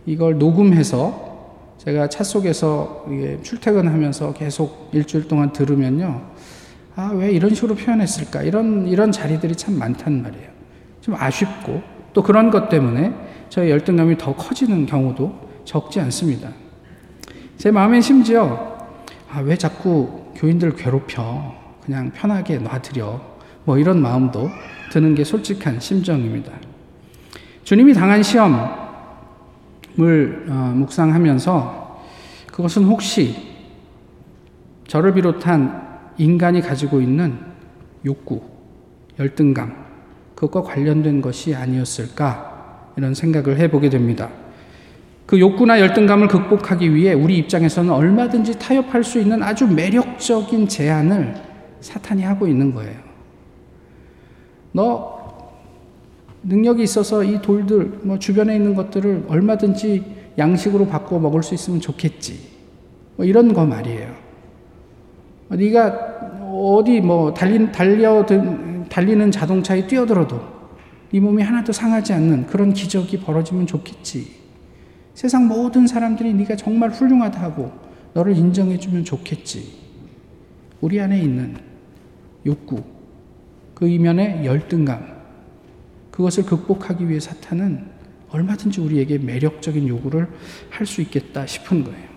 이걸 0.05 0.37
녹음해서 0.37 1.31
제가 1.77 2.09
차 2.09 2.23
속에서 2.23 3.05
출퇴근하면서 3.43 4.33
계속 4.33 4.89
일주일 4.93 5.27
동안 5.27 5.51
들으면요. 5.51 6.21
아, 6.95 7.11
왜 7.13 7.31
이런 7.31 7.53
식으로 7.55 7.75
표현했을까? 7.75 8.43
이런, 8.43 8.87
이런 8.87 9.11
자리들이 9.11 9.55
참 9.55 9.77
많단 9.77 10.21
말이에요. 10.21 10.49
좀 11.01 11.15
아쉽고, 11.17 11.81
또 12.13 12.23
그런 12.23 12.51
것 12.51 12.69
때문에 12.69 13.13
저의 13.49 13.71
열등감이 13.71 14.17
더 14.17 14.35
커지는 14.35 14.85
경우도 14.85 15.49
적지 15.65 15.99
않습니다. 15.99 16.49
제 17.57 17.71
마음엔 17.71 18.01
심지어, 18.01 18.77
아, 19.31 19.39
왜 19.39 19.55
자꾸 19.55 20.31
교인들 20.35 20.75
괴롭혀? 20.75 21.55
그냥 21.85 22.11
편하게 22.11 22.57
놔드려. 22.57 23.21
뭐 23.63 23.77
이런 23.77 24.01
마음도 24.01 24.49
드는 24.91 25.15
게 25.15 25.23
솔직한 25.23 25.79
심정입니다. 25.79 26.51
주님이 27.63 27.93
당한 27.93 28.23
시험을 28.23 28.59
어, 30.49 30.73
묵상하면서 30.75 32.01
그것은 32.51 32.85
혹시 32.85 33.35
저를 34.87 35.13
비롯한 35.13 36.11
인간이 36.17 36.61
가지고 36.61 36.99
있는 37.01 37.37
욕구, 38.05 38.41
열등감, 39.19 39.90
그것과 40.41 40.63
관련된 40.63 41.21
것이 41.21 41.53
아니었을까 41.53 42.93
이런 42.97 43.13
생각을 43.13 43.59
해보게 43.59 43.89
됩니다. 43.89 44.29
그 45.27 45.39
욕구나 45.39 45.79
열등감을 45.79 46.27
극복하기 46.27 46.95
위해 46.95 47.13
우리 47.13 47.37
입장에서는 47.37 47.91
얼마든지 47.91 48.57
타협할 48.57 49.03
수 49.03 49.19
있는 49.19 49.43
아주 49.43 49.67
매력적인 49.67 50.67
제안을 50.67 51.35
사탄이 51.79 52.23
하고 52.23 52.47
있는 52.47 52.73
거예요. 52.73 52.95
너 54.71 55.21
능력이 56.43 56.81
있어서 56.83 57.23
이 57.23 57.39
돌들, 57.39 57.99
뭐 58.01 58.17
주변에 58.17 58.55
있는 58.55 58.73
것들을 58.73 59.25
얼마든지 59.27 60.03
양식으로 60.39 60.87
바꿔 60.87 61.19
먹을 61.19 61.43
수 61.43 61.53
있으면 61.53 61.79
좋겠지. 61.79 62.39
뭐 63.15 63.27
이런 63.27 63.53
거 63.53 63.63
말이에요. 63.63 64.09
네가 65.49 66.49
어디 66.51 66.99
뭐 66.99 67.31
달리, 67.31 67.71
달려 67.71 68.25
달리는 68.91 69.31
자동차에 69.31 69.87
뛰어들어도 69.87 70.41
네 71.13 71.19
몸이 71.21 71.41
하나도 71.41 71.71
상하지 71.71 72.11
않는 72.11 72.47
그런 72.47 72.73
기적이 72.73 73.21
벌어지면 73.21 73.65
좋겠지. 73.65 74.35
세상 75.13 75.47
모든 75.47 75.87
사람들이 75.87 76.33
네가 76.33 76.57
정말 76.57 76.89
훌륭하다고 76.89 77.71
너를 78.13 78.35
인정해 78.35 78.77
주면 78.77 79.05
좋겠지. 79.05 79.79
우리 80.81 80.99
안에 80.99 81.21
있는 81.21 81.55
욕구, 82.45 82.83
그 83.73 83.87
이면의 83.87 84.45
열등감, 84.45 85.05
그것을 86.11 86.45
극복하기 86.45 87.07
위해 87.07 87.19
사탄은 87.19 87.87
얼마든지 88.29 88.81
우리에게 88.81 89.19
매력적인 89.19 89.87
요구를 89.87 90.27
할 90.69 90.85
수 90.85 91.01
있겠다 91.01 91.45
싶은 91.45 91.85
거예요. 91.85 92.09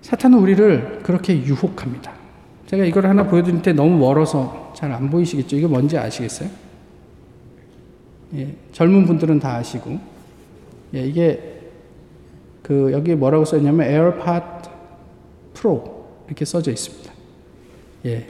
사탄은 0.00 0.38
우리를 0.38 1.00
그렇게 1.02 1.36
유혹합니다. 1.36 2.17
제가 2.68 2.84
이걸 2.84 3.06
하나 3.06 3.26
보여드릴 3.26 3.62
때 3.62 3.72
너무 3.72 3.96
멀어서 3.96 4.72
잘 4.76 4.92
안 4.92 5.08
보이시겠죠? 5.10 5.56
이게 5.56 5.66
뭔지 5.66 5.96
아시겠어요? 5.96 6.48
예, 8.34 8.54
젊은 8.72 9.06
분들은 9.06 9.38
다 9.40 9.56
아시고, 9.56 9.98
예, 10.94 11.06
이게 11.06 11.60
그 12.62 12.92
여기 12.92 13.14
뭐라고 13.14 13.46
써있냐면 13.46 13.88
에어팟 13.88 14.62
프로 15.54 16.06
이렇게 16.26 16.44
써져 16.44 16.70
있습니다. 16.70 17.10
예. 18.04 18.26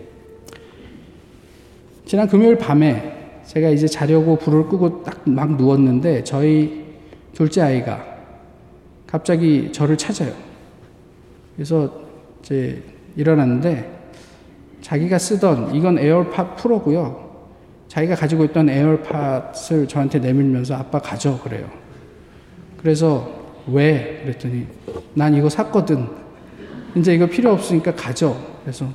지난 2.07 2.28
금요일 2.28 2.57
밤에 2.57 3.40
제가 3.45 3.71
이제 3.71 3.87
자려고 3.88 4.37
불을 4.37 4.68
끄고 4.68 5.02
딱 5.02 5.18
막 5.26 5.57
누웠는데 5.57 6.23
저희 6.25 6.87
둘째 7.35 7.61
아이가 7.62 8.02
갑자기 9.07 9.73
저를 9.73 9.99
찾아요. 9.99 10.33
그래서 11.57 12.02
이제 12.40 12.83
일어났는데 13.16 13.98
자기가 14.80 15.18
쓰던 15.18 15.75
이건 15.75 15.99
에어팟 15.99 16.56
프로고요. 16.56 17.28
자기가 17.88 18.14
가지고 18.14 18.44
있던 18.44 18.68
에어팟을 18.68 19.88
저한테 19.88 20.18
내밀면서 20.18 20.75
아빠 20.76 20.99
가져 20.99 21.40
그래요. 21.40 21.68
그래서 22.78 23.28
왜? 23.66 24.20
그랬더니 24.23 24.66
난 25.14 25.35
이거 25.35 25.49
샀거든. 25.49 26.06
이제 26.94 27.14
이거 27.14 27.26
필요 27.26 27.52
없으니까 27.52 27.94
가져. 27.94 28.37
그래서 28.62 28.87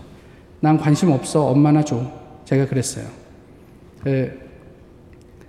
난 0.59 0.77
관심 0.77 1.11
없어. 1.11 1.45
엄마나 1.47 1.83
줘. 1.83 2.01
제가 2.45 2.67
그랬어요. 2.67 3.05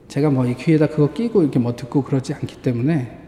제가 0.08 0.30
뭐 0.30 0.46
이 0.46 0.54
귀에다 0.54 0.86
그거 0.88 1.12
끼고 1.12 1.42
이렇게 1.42 1.58
뭐 1.58 1.74
듣고 1.74 2.02
그러지 2.02 2.34
않기 2.34 2.62
때문에 2.62 3.18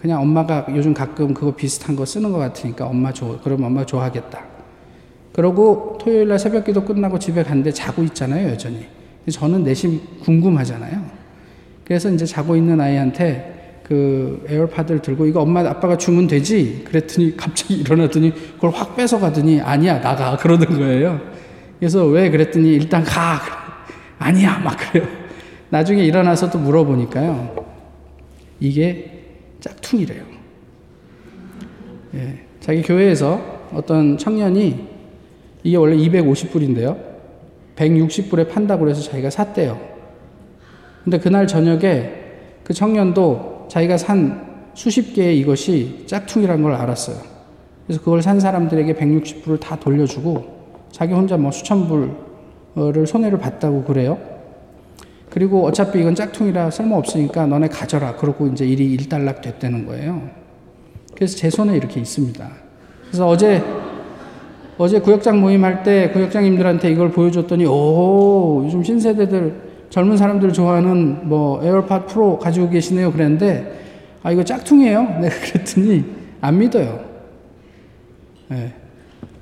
그냥 0.00 0.20
엄마가 0.20 0.66
요즘 0.70 0.92
가끔 0.92 1.32
그거 1.32 1.54
비슷한 1.54 1.96
거 1.96 2.04
쓰는 2.04 2.32
것 2.32 2.38
같으니까 2.38 2.86
엄마 2.86 3.12
줘. 3.12 3.38
그럼 3.42 3.62
엄마 3.64 3.84
좋아하겠다. 3.84 4.53
그러고 5.34 5.98
토요일 6.00 6.28
날 6.28 6.38
새벽 6.38 6.64
기도 6.64 6.84
끝나고 6.84 7.18
집에 7.18 7.42
갔는데 7.42 7.72
자고 7.72 8.04
있잖아요, 8.04 8.50
여전히. 8.50 8.86
저는 9.28 9.64
내심 9.64 10.00
궁금하잖아요. 10.22 11.04
그래서 11.84 12.08
이제 12.10 12.24
자고 12.24 12.54
있는 12.54 12.80
아이한테 12.80 13.80
그 13.82 14.44
에어팟을 14.48 15.02
들고 15.02 15.26
이거 15.26 15.42
엄마 15.42 15.60
아빠가 15.68 15.98
주면 15.98 16.28
되지? 16.28 16.84
그랬더니 16.86 17.34
갑자기 17.36 17.74
일어나더니 17.74 18.32
그걸 18.54 18.70
확 18.70 18.94
뺏어 18.94 19.18
가더니 19.18 19.60
아니야, 19.60 20.00
나가. 20.00 20.36
그러는 20.38 20.66
거예요. 20.66 21.20
그래서 21.80 22.06
왜 22.06 22.30
그랬더니 22.30 22.72
일단 22.72 23.02
가. 23.02 23.40
아니야, 24.20 24.60
막 24.60 24.76
그래요. 24.78 25.08
나중에 25.68 26.04
일어나서 26.04 26.48
또 26.48 26.58
물어보니까요. 26.60 27.66
이게 28.60 29.24
짝퉁이래요. 29.58 30.22
예, 32.14 32.38
자기 32.60 32.82
교회에서 32.82 33.68
어떤 33.72 34.16
청년이 34.16 34.93
이게 35.64 35.76
원래 35.76 35.96
250불인데요. 35.96 36.96
160불에 37.74 38.48
판다고 38.48 38.88
해서 38.88 39.02
자기가 39.02 39.30
샀대요. 39.30 39.80
근데 41.02 41.18
그날 41.18 41.46
저녁에 41.48 42.12
그 42.62 42.72
청년도 42.72 43.66
자기가 43.68 43.96
산 43.96 44.70
수십 44.74 45.14
개의 45.14 45.38
이것이 45.40 46.04
짝퉁이라는 46.06 46.62
걸 46.62 46.74
알았어요. 46.74 47.16
그래서 47.86 48.00
그걸 48.00 48.22
산 48.22 48.38
사람들에게 48.40 48.94
160불을 48.94 49.58
다 49.60 49.76
돌려주고 49.76 50.54
자기 50.92 51.12
혼자 51.12 51.36
뭐 51.36 51.50
수천 51.50 51.88
불을 51.88 53.06
손해를 53.06 53.38
봤다고 53.38 53.84
그래요. 53.84 54.18
그리고 55.30 55.64
어차피 55.66 56.00
이건 56.00 56.14
짝퉁이라 56.14 56.70
쓸모없으니까 56.70 57.46
너네 57.46 57.68
가져라. 57.68 58.16
그러고 58.16 58.46
이제 58.46 58.64
일이 58.64 58.92
일단락 58.92 59.40
됐다는 59.42 59.86
거예요. 59.86 60.30
그래서 61.14 61.36
제 61.36 61.50
손에 61.50 61.76
이렇게 61.76 62.00
있습니다. 62.00 62.48
그래서 63.08 63.28
어제, 63.28 63.62
어제 64.76 65.00
구역장 65.00 65.40
모임할 65.40 65.82
때 65.82 66.10
구역장님들한테 66.10 66.90
이걸 66.90 67.10
보여줬더니, 67.10 67.66
오, 67.66 68.62
요즘 68.64 68.82
신세대들, 68.82 69.74
젊은 69.90 70.16
사람들 70.16 70.52
좋아하는 70.52 71.28
뭐 71.28 71.62
에어팟 71.62 72.06
프로 72.06 72.38
가지고 72.38 72.70
계시네요. 72.70 73.12
그랬는데, 73.12 73.82
아, 74.22 74.32
이거 74.32 74.42
짝퉁이에요? 74.42 75.02
내가 75.20 75.34
그랬더니, 75.40 76.04
안 76.40 76.58
믿어요. 76.58 77.04
네. 78.48 78.74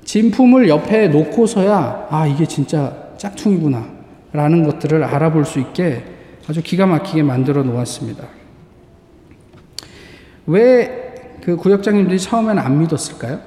진품을 0.03 0.69
옆에 0.69 1.07
놓고서야, 1.07 2.07
아, 2.09 2.27
이게 2.27 2.45
진짜 2.45 2.93
짝퉁이구나. 3.17 3.93
라는 4.33 4.63
것들을 4.63 5.03
알아볼 5.03 5.45
수 5.45 5.59
있게 5.59 6.03
아주 6.47 6.61
기가 6.61 6.85
막히게 6.85 7.23
만들어 7.23 7.63
놓았습니다. 7.63 8.27
왜 10.45 11.03
그 11.43 11.57
구역장님들이 11.57 12.19
처음에는 12.19 12.57
안 12.57 12.79
믿었을까요? 12.79 13.41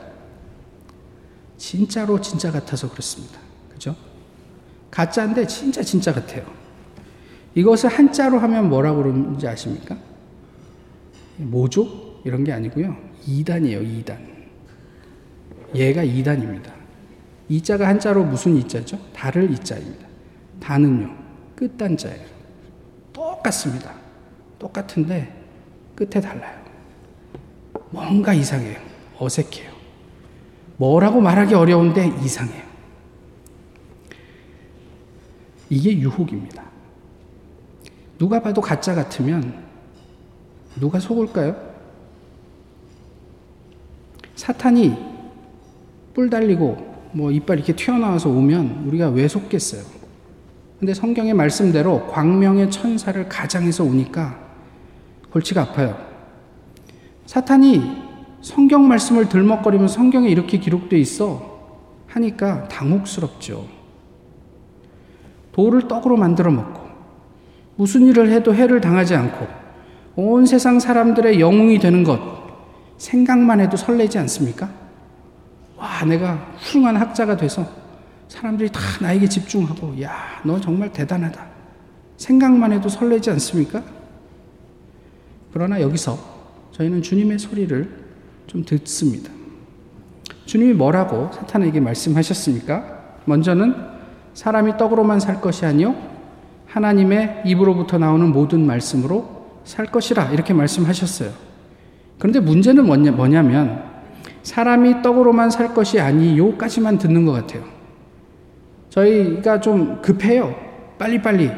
진짜로 1.56 2.20
진짜 2.20 2.50
같아서 2.50 2.90
그렇습니다. 2.90 3.38
그죠? 3.70 3.94
가짜인데 4.90 5.46
진짜 5.46 5.82
진짜 5.82 6.12
같아요. 6.12 6.44
이것을 7.54 7.88
한자로 7.88 8.38
하면 8.38 8.68
뭐라고 8.68 9.02
그러는지 9.02 9.48
아십니까? 9.48 9.96
모조? 11.38 12.20
이런 12.24 12.44
게 12.44 12.52
아니고요. 12.52 12.96
이단이에요, 13.26 13.82
이단. 13.82 14.18
얘가 15.74 16.02
이단입니다. 16.02 16.72
이자가 17.48 17.88
한자로 17.88 18.24
무슨 18.24 18.56
이자죠? 18.56 18.98
달을 19.12 19.50
이자입니다. 19.52 20.06
다는요, 20.60 21.14
끝단자예요. 21.54 22.26
똑같습니다. 23.12 23.94
똑같은데 24.58 25.32
끝에 25.94 26.20
달라요. 26.20 26.64
뭔가 27.90 28.34
이상해요. 28.34 28.78
어색해요. 29.18 29.75
뭐라고 30.76 31.20
말하기 31.20 31.54
어려운데 31.54 32.06
이상해요. 32.22 32.62
이게 35.68 35.98
유혹입니다. 35.98 36.64
누가 38.18 38.40
봐도 38.40 38.60
가짜 38.60 38.94
같으면 38.94 39.64
누가 40.78 41.00
속을까요? 41.00 41.56
사탄이 44.36 44.96
뿔 46.14 46.30
달리고 46.30 47.10
뭐 47.12 47.30
이빨 47.30 47.58
이렇게 47.58 47.74
튀어나와서 47.74 48.28
오면 48.28 48.84
우리가 48.86 49.08
왜 49.08 49.26
속겠어요? 49.26 49.82
근데 50.78 50.92
성경의 50.92 51.32
말씀대로 51.34 52.06
광명의 52.08 52.70
천사를 52.70 53.28
가장해서 53.28 53.82
오니까 53.84 54.38
골치가 55.32 55.62
아파요. 55.62 55.98
사탄이 57.24 58.05
성경 58.46 58.86
말씀을 58.86 59.28
들먹거리면 59.28 59.88
성경에 59.88 60.28
이렇게 60.28 60.58
기록돼 60.58 60.96
있어 61.00 61.58
하니까 62.06 62.68
당혹스럽죠. 62.68 63.66
돌을 65.50 65.88
떡으로 65.88 66.16
만들어 66.16 66.52
먹고 66.52 66.80
무슨 67.74 68.06
일을 68.06 68.30
해도 68.30 68.54
해를 68.54 68.80
당하지 68.80 69.16
않고 69.16 69.48
온 70.14 70.46
세상 70.46 70.78
사람들의 70.78 71.40
영웅이 71.40 71.80
되는 71.80 72.04
것 72.04 72.20
생각만 72.98 73.58
해도 73.58 73.76
설레지 73.76 74.16
않습니까? 74.20 74.70
와, 75.76 76.04
내가 76.04 76.36
훌륭한 76.56 76.94
학자가 76.94 77.36
돼서 77.36 77.66
사람들이 78.28 78.70
다 78.70 78.80
나에게 79.00 79.28
집중하고, 79.28 80.00
야, 80.02 80.40
너 80.44 80.60
정말 80.60 80.92
대단하다. 80.92 81.44
생각만 82.16 82.72
해도 82.72 82.88
설레지 82.88 83.28
않습니까? 83.30 83.82
그러나 85.52 85.80
여기서 85.80 86.16
저희는 86.70 87.02
주님의 87.02 87.40
소리를 87.40 88.05
좀 88.46 88.64
듣습니다. 88.64 89.30
주님이 90.44 90.72
뭐라고 90.74 91.30
사탄에게 91.32 91.80
말씀하셨습니까? 91.80 93.20
먼저는 93.24 93.74
사람이 94.34 94.76
떡으로만 94.76 95.18
살 95.18 95.40
것이 95.40 95.64
아니요 95.64 95.94
하나님의 96.66 97.42
입으로부터 97.46 97.98
나오는 97.98 98.30
모든 98.32 98.66
말씀으로 98.66 99.46
살 99.64 99.86
것이라 99.86 100.30
이렇게 100.30 100.54
말씀하셨어요. 100.54 101.30
그런데 102.18 102.40
문제는 102.40 102.86
뭐냐, 102.86 103.12
뭐냐면 103.12 103.82
사람이 104.42 105.02
떡으로만 105.02 105.50
살 105.50 105.74
것이 105.74 106.00
아니요까지만 106.00 106.98
듣는 106.98 107.24
것 107.24 107.32
같아요. 107.32 107.64
저희가 108.90 109.60
좀 109.60 110.00
급해요. 110.00 110.54
빨리빨리. 110.98 111.50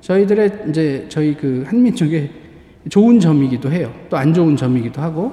저희들의 0.00 0.64
이제 0.68 1.06
저희 1.08 1.36
그 1.36 1.64
한민족의 1.66 2.30
좋은 2.88 3.20
점이기도 3.20 3.70
해요. 3.70 3.92
또 4.10 4.16
안 4.16 4.32
좋은 4.34 4.56
점이기도 4.56 5.00
하고 5.00 5.32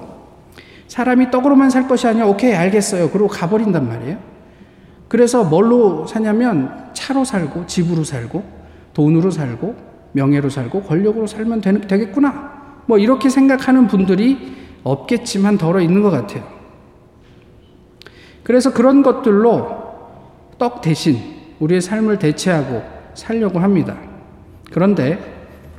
사람이 0.92 1.30
떡으로만 1.30 1.70
살 1.70 1.88
것이 1.88 2.06
아니야. 2.06 2.26
오케이, 2.26 2.52
알겠어요. 2.52 3.08
그러고 3.08 3.28
가버린단 3.28 3.88
말이에요. 3.88 4.18
그래서 5.08 5.42
뭘로 5.42 6.06
사냐면 6.06 6.90
차로 6.92 7.24
살고 7.24 7.64
집으로 7.66 8.04
살고 8.04 8.44
돈으로 8.92 9.30
살고 9.30 9.74
명예로 10.12 10.50
살고 10.50 10.82
권력으로 10.82 11.26
살면 11.26 11.62
되겠구나. 11.62 12.82
뭐 12.84 12.98
이렇게 12.98 13.30
생각하는 13.30 13.86
분들이 13.86 14.54
없겠지만 14.84 15.56
덜어 15.56 15.80
있는 15.80 16.02
것 16.02 16.10
같아요. 16.10 16.44
그래서 18.42 18.74
그런 18.74 19.02
것들로 19.02 19.68
떡 20.58 20.82
대신 20.82 21.16
우리의 21.60 21.80
삶을 21.80 22.18
대체하고 22.18 22.82
살려고 23.14 23.60
합니다. 23.60 23.96
그런데 24.70 25.18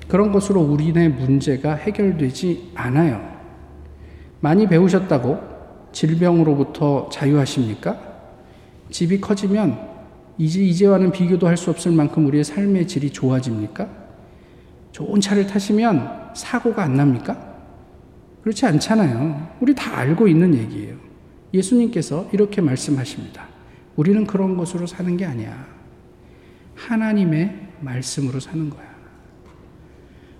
그런 0.08 0.32
것으로 0.32 0.62
우리네 0.62 1.10
문제가 1.10 1.76
해결되지 1.76 2.72
않아요. 2.74 3.33
많이 4.44 4.68
배우셨다고 4.68 5.40
질병으로부터 5.94 7.08
자유하십니까? 7.10 7.98
집이 8.92 9.22
커지면 9.22 9.80
이제 10.38 10.62
이제와는 10.62 11.14
비교도 11.14 11.48
할 11.48 11.56
수 11.56 11.70
없을 11.70 11.94
만큼 11.94 12.26
우리의 12.26 12.44
삶의 12.44 12.86
질이 12.90 13.12
좋아집니까? 13.12 13.88
좋은 14.92 15.22
차를 15.22 15.48
타시면 15.48 16.32
사고가 16.36 16.84
안 16.84 16.96
납니까? 16.96 17.54
그렇지 18.42 18.66
않잖아요. 18.66 19.56
우리 19.62 19.74
다 19.74 19.98
알고 19.98 20.28
있는 20.28 20.54
얘기예요. 20.56 20.98
예수님께서 21.54 22.28
이렇게 22.34 22.60
말씀하십니다. 22.60 23.48
우리는 23.96 24.28
그런 24.28 24.58
것으로 24.58 24.86
사는 24.86 25.16
게 25.16 25.24
아니야. 25.24 25.66
하나님의 26.76 27.70
말씀으로 27.80 28.42
사는 28.42 28.70
거야. 28.70 28.94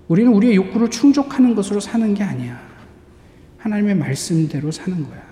우리는 0.08 0.30
우리의 0.30 0.56
욕구를 0.56 0.90
충족하는 0.90 1.54
것으로 1.54 1.80
사는 1.80 2.12
게 2.12 2.22
아니야. 2.22 2.73
하나님의 3.64 3.94
말씀대로 3.94 4.70
사는 4.70 5.02
거야. 5.04 5.22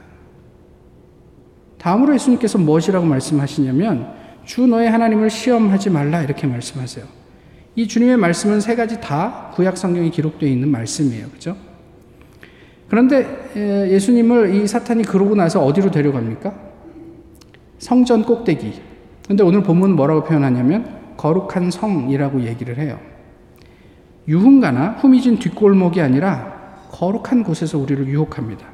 다음으로 1.78 2.14
예수님께서 2.14 2.56
무엇이라고 2.58 3.04
말씀하시냐면 3.04 4.10
주 4.44 4.66
너의 4.66 4.90
하나님을 4.90 5.28
시험하지 5.28 5.90
말라 5.90 6.22
이렇게 6.22 6.46
말씀하세요. 6.46 7.04
이 7.76 7.86
주님의 7.86 8.16
말씀은 8.16 8.60
세 8.60 8.74
가지 8.74 9.00
다 9.00 9.50
구약 9.54 9.76
성경에 9.76 10.08
기록되어 10.08 10.48
있는 10.48 10.70
말씀이에요. 10.70 11.28
그죠? 11.28 11.56
그런데 12.88 13.88
예수님을 13.90 14.54
이 14.54 14.66
사탄이 14.66 15.04
그러고 15.04 15.34
나서 15.34 15.62
어디로 15.62 15.90
데려갑니까? 15.90 16.54
성전 17.78 18.24
꼭대기. 18.24 18.80
근데 19.28 19.42
오늘 19.42 19.62
본문 19.62 19.94
뭐라고 19.94 20.24
표현하냐면 20.24 21.16
거룩한 21.18 21.70
성이라고 21.70 22.44
얘기를 22.44 22.78
해요. 22.78 22.98
유흥가나 24.26 24.98
후미진 25.00 25.38
뒷골목이 25.38 26.00
아니라 26.00 26.61
거룩한 26.92 27.42
곳에서 27.42 27.78
우리를 27.78 28.06
유혹합니다. 28.06 28.66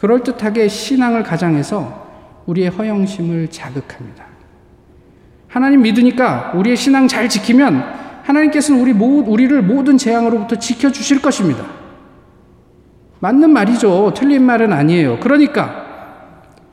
그럴듯하게 0.00 0.66
신앙을 0.66 1.22
가장해서 1.22 2.04
우리의 2.46 2.70
허영심을 2.70 3.48
자극합니다. 3.48 4.24
하나님 5.46 5.82
믿으니까 5.82 6.52
우리의 6.56 6.76
신앙 6.76 7.06
잘 7.06 7.28
지키면 7.28 7.84
하나님께서는 8.24 8.80
우리 8.80 8.92
모, 8.92 9.20
우리를 9.20 9.62
모든 9.62 9.96
재앙으로부터 9.96 10.56
지켜주실 10.56 11.22
것입니다. 11.22 11.64
맞는 13.20 13.50
말이죠. 13.50 14.12
틀린 14.16 14.42
말은 14.42 14.72
아니에요. 14.72 15.20
그러니까 15.20 15.84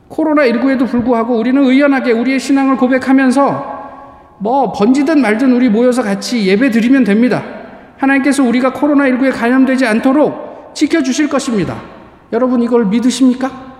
코로나19에도 0.08 0.88
불구하고 0.88 1.38
우리는 1.38 1.62
의연하게 1.62 2.12
우리의 2.12 2.40
신앙을 2.40 2.76
고백하면서 2.76 3.82
뭐 4.40 4.72
번지든 4.72 5.20
말든 5.20 5.52
우리 5.52 5.68
모여서 5.68 6.02
같이 6.02 6.46
예배 6.46 6.70
드리면 6.70 7.04
됩니다. 7.04 7.42
하나님께서 7.98 8.42
우리가 8.42 8.72
코로나19에 8.72 9.32
감염되지 9.32 9.86
않도록 9.86 10.51
지켜주실 10.74 11.28
것입니다. 11.28 11.82
여러분 12.32 12.62
이걸 12.62 12.86
믿으십니까? 12.86 13.72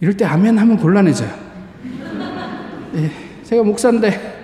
이럴 0.00 0.16
때 0.16 0.24
아멘 0.24 0.58
하면 0.58 0.76
곤란해져요. 0.76 1.30
예, 2.96 3.10
제가 3.42 3.62
목사인데 3.62 4.36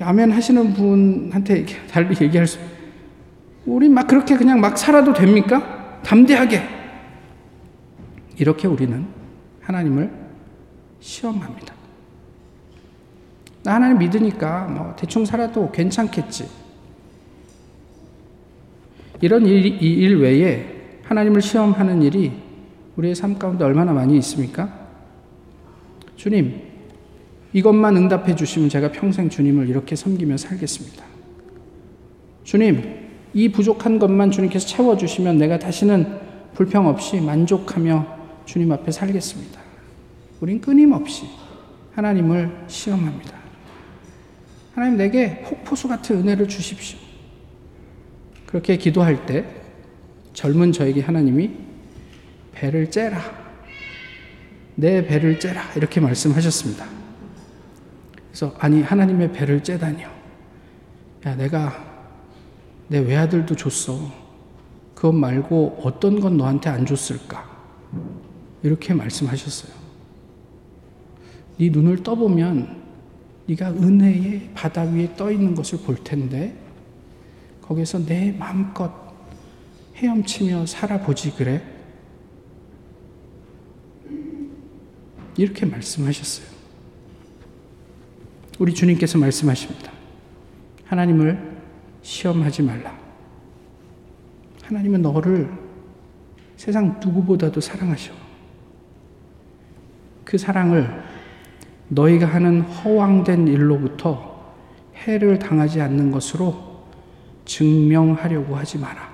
아멘 0.00 0.32
하시는 0.32 0.74
분한테 0.74 1.64
달리 1.90 2.16
얘기할 2.20 2.46
수 2.46 2.58
우리 3.64 3.88
막 3.88 4.06
그렇게 4.06 4.36
그냥 4.36 4.60
막 4.60 4.76
살아도 4.76 5.12
됩니까? 5.12 6.00
담대하게 6.02 6.62
이렇게 8.36 8.66
우리는 8.66 9.06
하나님을 9.60 10.10
시험합니다. 11.00 11.74
나 13.62 13.74
하나님 13.74 13.98
믿으니까 13.98 14.64
뭐 14.64 14.94
대충 14.96 15.24
살아도 15.24 15.70
괜찮겠지. 15.70 16.61
이런 19.22 19.46
일, 19.46 19.80
일 19.80 20.16
외에 20.16 20.66
하나님을 21.04 21.40
시험하는 21.40 22.02
일이 22.02 22.32
우리의 22.96 23.14
삶 23.14 23.38
가운데 23.38 23.64
얼마나 23.64 23.92
많이 23.92 24.18
있습니까? 24.18 24.80
주님, 26.16 26.60
이것만 27.52 27.96
응답해 27.96 28.34
주시면 28.34 28.68
제가 28.68 28.90
평생 28.90 29.28
주님을 29.28 29.68
이렇게 29.68 29.94
섬기며 29.94 30.36
살겠습니다. 30.36 31.04
주님, 32.42 32.82
이 33.32 33.48
부족한 33.48 34.00
것만 34.00 34.32
주님께서 34.32 34.66
채워주시면 34.66 35.38
내가 35.38 35.58
다시는 35.58 36.18
불평 36.54 36.88
없이 36.88 37.20
만족하며 37.20 38.18
주님 38.44 38.72
앞에 38.72 38.90
살겠습니다. 38.90 39.60
우린 40.40 40.60
끊임없이 40.60 41.26
하나님을 41.94 42.64
시험합니다. 42.66 43.38
하나님 44.74 44.96
내게 44.96 45.42
폭포수 45.42 45.86
같은 45.86 46.16
은혜를 46.16 46.48
주십시오. 46.48 47.11
그렇게 48.52 48.76
기도할 48.76 49.24
때 49.24 49.46
젊은 50.34 50.72
저에게 50.72 51.00
하나님이 51.00 51.52
배를 52.52 52.90
째라. 52.90 53.18
내 54.74 55.06
배를 55.06 55.40
째라. 55.40 55.72
이렇게 55.74 56.00
말씀하셨습니다. 56.00 56.86
그래서 58.28 58.54
아니 58.58 58.82
하나님의 58.82 59.32
배를 59.32 59.62
째다니요. 59.62 60.10
야 61.24 61.34
내가 61.34 61.82
내 62.88 62.98
외아들도 62.98 63.56
줬어. 63.56 64.12
그것 64.94 65.12
말고 65.12 65.80
어떤 65.82 66.20
건 66.20 66.36
너한테 66.36 66.68
안 66.68 66.84
줬을까? 66.84 67.50
이렇게 68.62 68.92
말씀하셨어요. 68.92 69.72
네 71.56 71.70
눈을 71.70 72.02
떠보면 72.02 72.82
네가 73.46 73.70
은혜의 73.70 74.50
바다 74.52 74.82
위에 74.82 75.16
떠 75.16 75.32
있는 75.32 75.54
것을 75.54 75.78
볼 75.78 75.96
텐데 76.04 76.54
거기서 77.62 78.04
내 78.04 78.32
마음껏 78.32 78.92
헤엄치며 79.96 80.66
살아보지 80.66 81.34
그래? 81.36 81.62
이렇게 85.36 85.64
말씀하셨어요. 85.64 86.46
우리 88.58 88.74
주님께서 88.74 89.18
말씀하십니다. 89.18 89.90
하나님을 90.84 91.56
시험하지 92.02 92.62
말라. 92.62 92.98
하나님은 94.62 95.02
너를 95.02 95.50
세상 96.56 97.00
누구보다도 97.02 97.60
사랑하셔. 97.60 98.12
그 100.24 100.38
사랑을 100.38 101.02
너희가 101.88 102.26
하는 102.26 102.60
허황된 102.60 103.48
일로부터 103.48 104.54
해를 104.94 105.38
당하지 105.38 105.80
않는 105.80 106.10
것으로 106.10 106.71
증명하려고 107.44 108.56
하지 108.56 108.78
마라. 108.78 109.10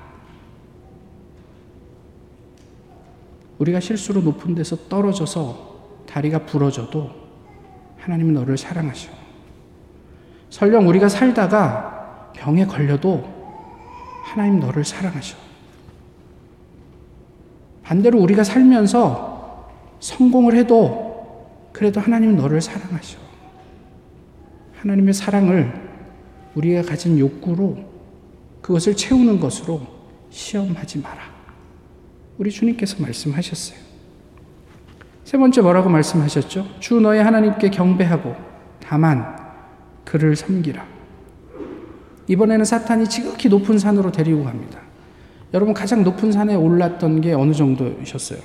우리가 3.59 3.81
실수로 3.81 4.21
높은 4.21 4.55
데서 4.55 4.77
떨어져서 4.89 6.05
다리가 6.07 6.47
부러져도 6.47 7.11
하나님은 7.99 8.35
너를 8.35 8.57
사랑하셔. 8.57 9.11
설령 10.51 10.89
우리가 10.89 11.09
살다가 11.09 12.31
병에 12.35 12.65
걸려도 12.67 13.25
하나님 14.23 14.61
너를 14.61 14.85
사랑하셔. 14.85 15.37
반대로 17.83 18.21
우리가 18.21 18.45
살면서 18.45 19.69
성공을 20.01 20.55
해도 20.55 21.49
그래도 21.73 22.01
하나님은 22.01 22.37
너를 22.37 22.61
사랑하셔. 22.61 23.19
하나님의 24.81 25.15
사랑을 25.15 25.89
우리가 26.55 26.83
가진 26.83 27.19
욕구로 27.19 27.79
그것을 28.61 28.97
채우는 28.97 29.41
것으로 29.41 29.81
시험하지 30.31 30.99
마라. 31.01 31.23
우리 32.39 32.51
주님께서 32.51 33.03
말씀하셨어요. 33.03 33.79
세 35.25 35.37
번째 35.37 35.61
뭐라고 35.61 35.89
말씀하셨죠? 35.89 36.67
주 36.81 37.01
너의 37.01 37.23
하나님께 37.23 37.71
경배하고 37.71 38.35
다만 38.81 39.37
그를 40.05 40.37
섬기라. 40.37 40.87
이번에는 42.29 42.65
사탄이 42.65 43.09
지극히 43.09 43.49
높은 43.49 43.79
산으로 43.79 44.13
데리고 44.13 44.45
갑니다. 44.45 44.81
여러분 45.55 45.75
가장 45.75 46.05
높은 46.05 46.31
산에 46.31 46.55
올랐던 46.55 47.21
게 47.21 47.33
어느 47.33 47.53
정도이셨어요? 47.53 48.39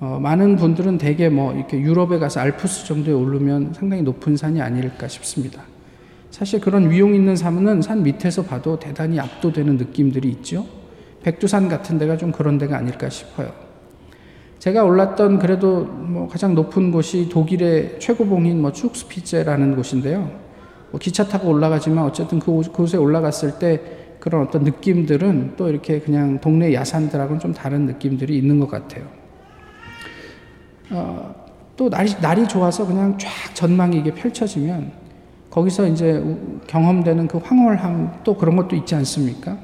어, 0.00 0.18
많은 0.20 0.56
분들은 0.56 0.98
대개 0.98 1.28
뭐 1.28 1.54
이렇게 1.54 1.80
유럽에 1.80 2.18
가서 2.18 2.40
알프스 2.40 2.86
정도에 2.86 3.14
오르면 3.14 3.72
상당히 3.74 4.02
높은 4.02 4.36
산이 4.36 4.60
아닐까 4.60 5.08
싶습니다. 5.08 5.62
사실 6.32 6.60
그런 6.60 6.90
위용 6.90 7.14
있는 7.14 7.36
산은 7.36 7.82
산 7.82 8.02
밑에서 8.02 8.42
봐도 8.42 8.78
대단히 8.78 9.20
압도되는 9.20 9.76
느낌들이 9.76 10.30
있죠. 10.30 10.66
백두산 11.22 11.68
같은 11.68 11.98
데가 11.98 12.16
좀 12.16 12.32
그런 12.32 12.56
데가 12.56 12.78
아닐까 12.78 13.10
싶어요. 13.10 13.52
제가 14.58 14.82
올랐던 14.82 15.38
그래도 15.38 15.84
뭐 15.84 16.26
가장 16.28 16.54
높은 16.54 16.90
곳이 16.90 17.28
독일의 17.28 18.00
최고봉인 18.00 18.62
뭐 18.62 18.72
축스피제라는 18.72 19.76
곳인데요. 19.76 20.30
뭐 20.90 20.98
기차 20.98 21.28
타고 21.28 21.50
올라가지만 21.50 22.02
어쨌든 22.02 22.38
그 22.38 22.62
그곳에 22.62 22.96
올라갔을 22.96 23.58
때 23.58 23.82
그런 24.18 24.42
어떤 24.42 24.64
느낌들은 24.64 25.54
또 25.58 25.68
이렇게 25.68 26.00
그냥 26.00 26.40
동네 26.40 26.72
야산들하고는 26.72 27.40
좀 27.40 27.52
다른 27.52 27.84
느낌들이 27.84 28.38
있는 28.38 28.58
것 28.58 28.70
같아요. 28.70 29.04
어, 30.92 31.34
또 31.76 31.90
날이, 31.90 32.10
날이 32.22 32.48
좋아서 32.48 32.86
그냥 32.86 33.18
쫙 33.18 33.28
전망이 33.54 33.98
이게 33.98 34.14
펼쳐지면 34.14 35.02
거기서 35.52 35.86
이제 35.88 36.24
경험되는 36.66 37.28
그 37.28 37.36
황홀함 37.36 38.20
또 38.24 38.36
그런 38.36 38.56
것도 38.56 38.74
있지 38.74 38.94
않습니까? 38.94 39.58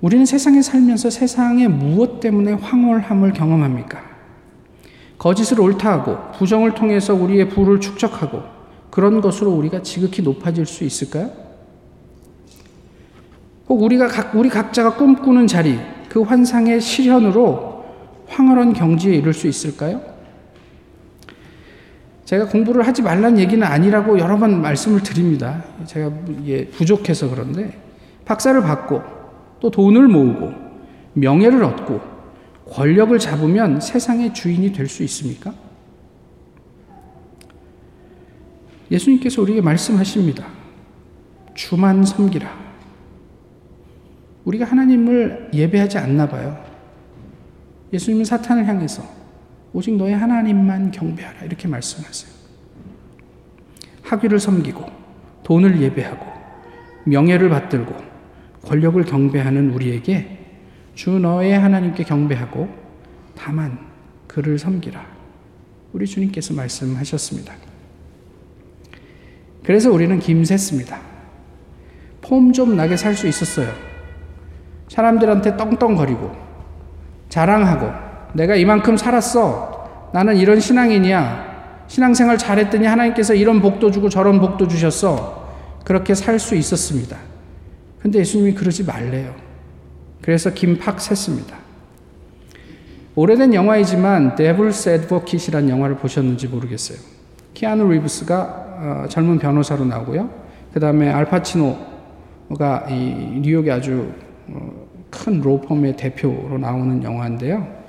우리는 0.00 0.24
세상에 0.24 0.62
살면서 0.62 1.10
세상의 1.10 1.68
무엇 1.68 2.18
때문에 2.18 2.54
황홀함을 2.54 3.34
경험합니까? 3.34 4.00
거짓을 5.18 5.60
옳다하고 5.60 6.32
부정을 6.32 6.74
통해서 6.74 7.14
우리의 7.14 7.50
부를 7.50 7.78
축적하고 7.78 8.42
그런 8.90 9.20
것으로 9.20 9.50
우리가 9.50 9.82
지극히 9.82 10.22
높아질 10.22 10.64
수 10.64 10.82
있을까요? 10.84 11.30
꼭 13.66 13.82
우리가 13.82 14.08
각, 14.08 14.34
우리 14.34 14.48
각자가 14.48 14.96
꿈꾸는 14.96 15.46
자리, 15.46 15.78
그 16.08 16.22
환상의 16.22 16.80
실현으로 16.80 17.84
황홀한 18.28 18.72
경지에 18.72 19.14
이를 19.14 19.34
수 19.34 19.46
있을까요? 19.46 20.11
제가 22.24 22.46
공부를 22.48 22.86
하지 22.86 23.02
말란 23.02 23.38
얘기는 23.38 23.64
아니라고 23.66 24.18
여러 24.18 24.38
번 24.38 24.62
말씀을 24.62 25.02
드립니다. 25.02 25.64
제가 25.86 26.10
예, 26.46 26.66
부족해서 26.68 27.28
그런데 27.28 27.76
박사를 28.24 28.60
받고 28.62 29.02
또 29.60 29.70
돈을 29.70 30.08
모으고 30.08 30.52
명예를 31.14 31.62
얻고 31.64 32.00
권력을 32.70 33.16
잡으면 33.18 33.80
세상의 33.80 34.32
주인이 34.34 34.72
될 34.72 34.88
수 34.88 35.02
있습니까? 35.02 35.52
예수님께서 38.90 39.42
우리에게 39.42 39.60
말씀하십니다. 39.60 40.46
주만 41.54 42.04
섬기라. 42.04 42.48
우리가 44.44 44.64
하나님을 44.64 45.50
예배하지 45.52 45.98
않나 45.98 46.28
봐요. 46.28 46.62
예수님은 47.92 48.24
사탄을 48.24 48.66
향해서 48.66 49.02
오직 49.72 49.96
너의 49.96 50.16
하나님만 50.16 50.90
경배하라 50.90 51.44
이렇게 51.44 51.68
말씀하세요. 51.68 52.32
학위를 54.02 54.38
섬기고 54.38 54.84
돈을 55.44 55.80
예배하고 55.80 56.26
명예를 57.04 57.48
받들고 57.48 57.94
권력을 58.64 59.02
경배하는 59.04 59.70
우리에게 59.70 60.38
주 60.94 61.18
너의 61.18 61.58
하나님께 61.58 62.04
경배하고 62.04 62.68
다만 63.34 63.78
그를 64.26 64.58
섬기라. 64.58 65.04
우리 65.92 66.06
주님께서 66.06 66.54
말씀하셨습니다. 66.54 67.54
그래서 69.64 69.90
우리는 69.90 70.18
김샜습니다. 70.18 70.98
폼 72.20 72.52
좀 72.52 72.76
나게 72.76 72.96
살 72.96 73.14
수 73.14 73.26
있었어요. 73.26 73.72
사람들한테 74.88 75.56
떵떵거리고 75.56 76.30
자랑하고 77.28 78.11
내가 78.34 78.54
이만큼 78.56 78.96
살았어. 78.96 80.10
나는 80.12 80.36
이런 80.36 80.60
신앙인이야. 80.60 81.52
신앙생활 81.86 82.38
잘했더니 82.38 82.86
하나님께서 82.86 83.34
이런 83.34 83.60
복도 83.60 83.90
주고 83.90 84.08
저런 84.08 84.40
복도 84.40 84.66
주셨어. 84.68 85.42
그렇게 85.84 86.14
살 86.14 86.38
수 86.38 86.54
있었습니다. 86.54 87.16
근데 88.00 88.20
예수님이 88.20 88.54
그러지 88.54 88.84
말래요. 88.84 89.34
그래서 90.22 90.52
김팍 90.52 90.98
샜습니다. 90.98 91.54
오래된 93.14 93.52
영화이지만 93.52 94.36
데블스 94.36 94.88
애드버킷이라는 94.88 95.68
영화를 95.68 95.96
보셨는지 95.96 96.48
모르겠어요. 96.48 96.98
키아누 97.54 97.90
리브스가 97.92 98.62
어, 98.82 99.08
젊은 99.08 99.38
변호사로 99.38 99.84
나오고요. 99.84 100.30
그 100.72 100.80
다음에 100.80 101.10
알파치노가 101.10 102.86
이 102.88 103.40
뉴욕에 103.42 103.70
아주 103.70 104.12
어, 104.48 104.86
큰 105.10 105.40
로펌의 105.40 105.96
대표로 105.96 106.56
나오는 106.58 107.02
영화인데요. 107.02 107.81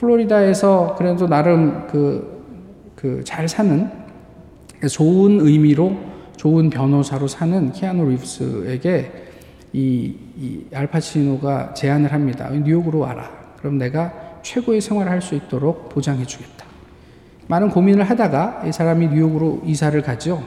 플로리다에서 0.00 0.94
그래도 0.96 1.26
나름 1.28 1.86
그, 1.86 2.40
그 2.96 3.22
잘 3.24 3.48
사는 3.48 3.90
좋은 4.90 5.40
의미로 5.40 5.94
좋은 6.36 6.70
변호사로 6.70 7.28
사는 7.28 7.70
키아누 7.70 8.08
리브스에게 8.08 9.12
이, 9.74 10.16
이 10.38 10.64
알파치노가 10.72 11.74
제안을 11.74 12.12
합니다. 12.12 12.48
뉴욕으로 12.50 13.00
와라. 13.00 13.30
그럼 13.58 13.76
내가 13.78 14.12
최고의 14.42 14.80
생활을 14.80 15.12
할 15.12 15.20
수 15.20 15.34
있도록 15.34 15.90
보장해 15.90 16.24
주겠다. 16.24 16.64
많은 17.46 17.68
고민을 17.68 18.04
하다가 18.04 18.62
이 18.66 18.72
사람이 18.72 19.08
뉴욕으로 19.08 19.60
이사를 19.66 20.00
가죠. 20.02 20.42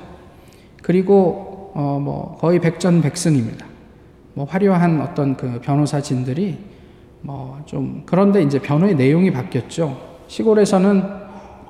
그리고 0.81 1.71
어, 1.75 1.99
뭐 2.01 2.37
거의 2.39 2.59
백전백승입니다. 2.59 3.65
뭐 4.33 4.45
화려한 4.45 4.99
어떤 5.01 5.37
그 5.37 5.59
변호사진들이 5.61 6.57
뭐 7.23 7.53
좀 7.65 8.03
그런데 8.05 8.43
이제 8.43 8.59
변호의 8.59 8.95
내용이 8.95 9.31
바뀌었죠. 9.31 9.97
시골에서는 10.27 11.03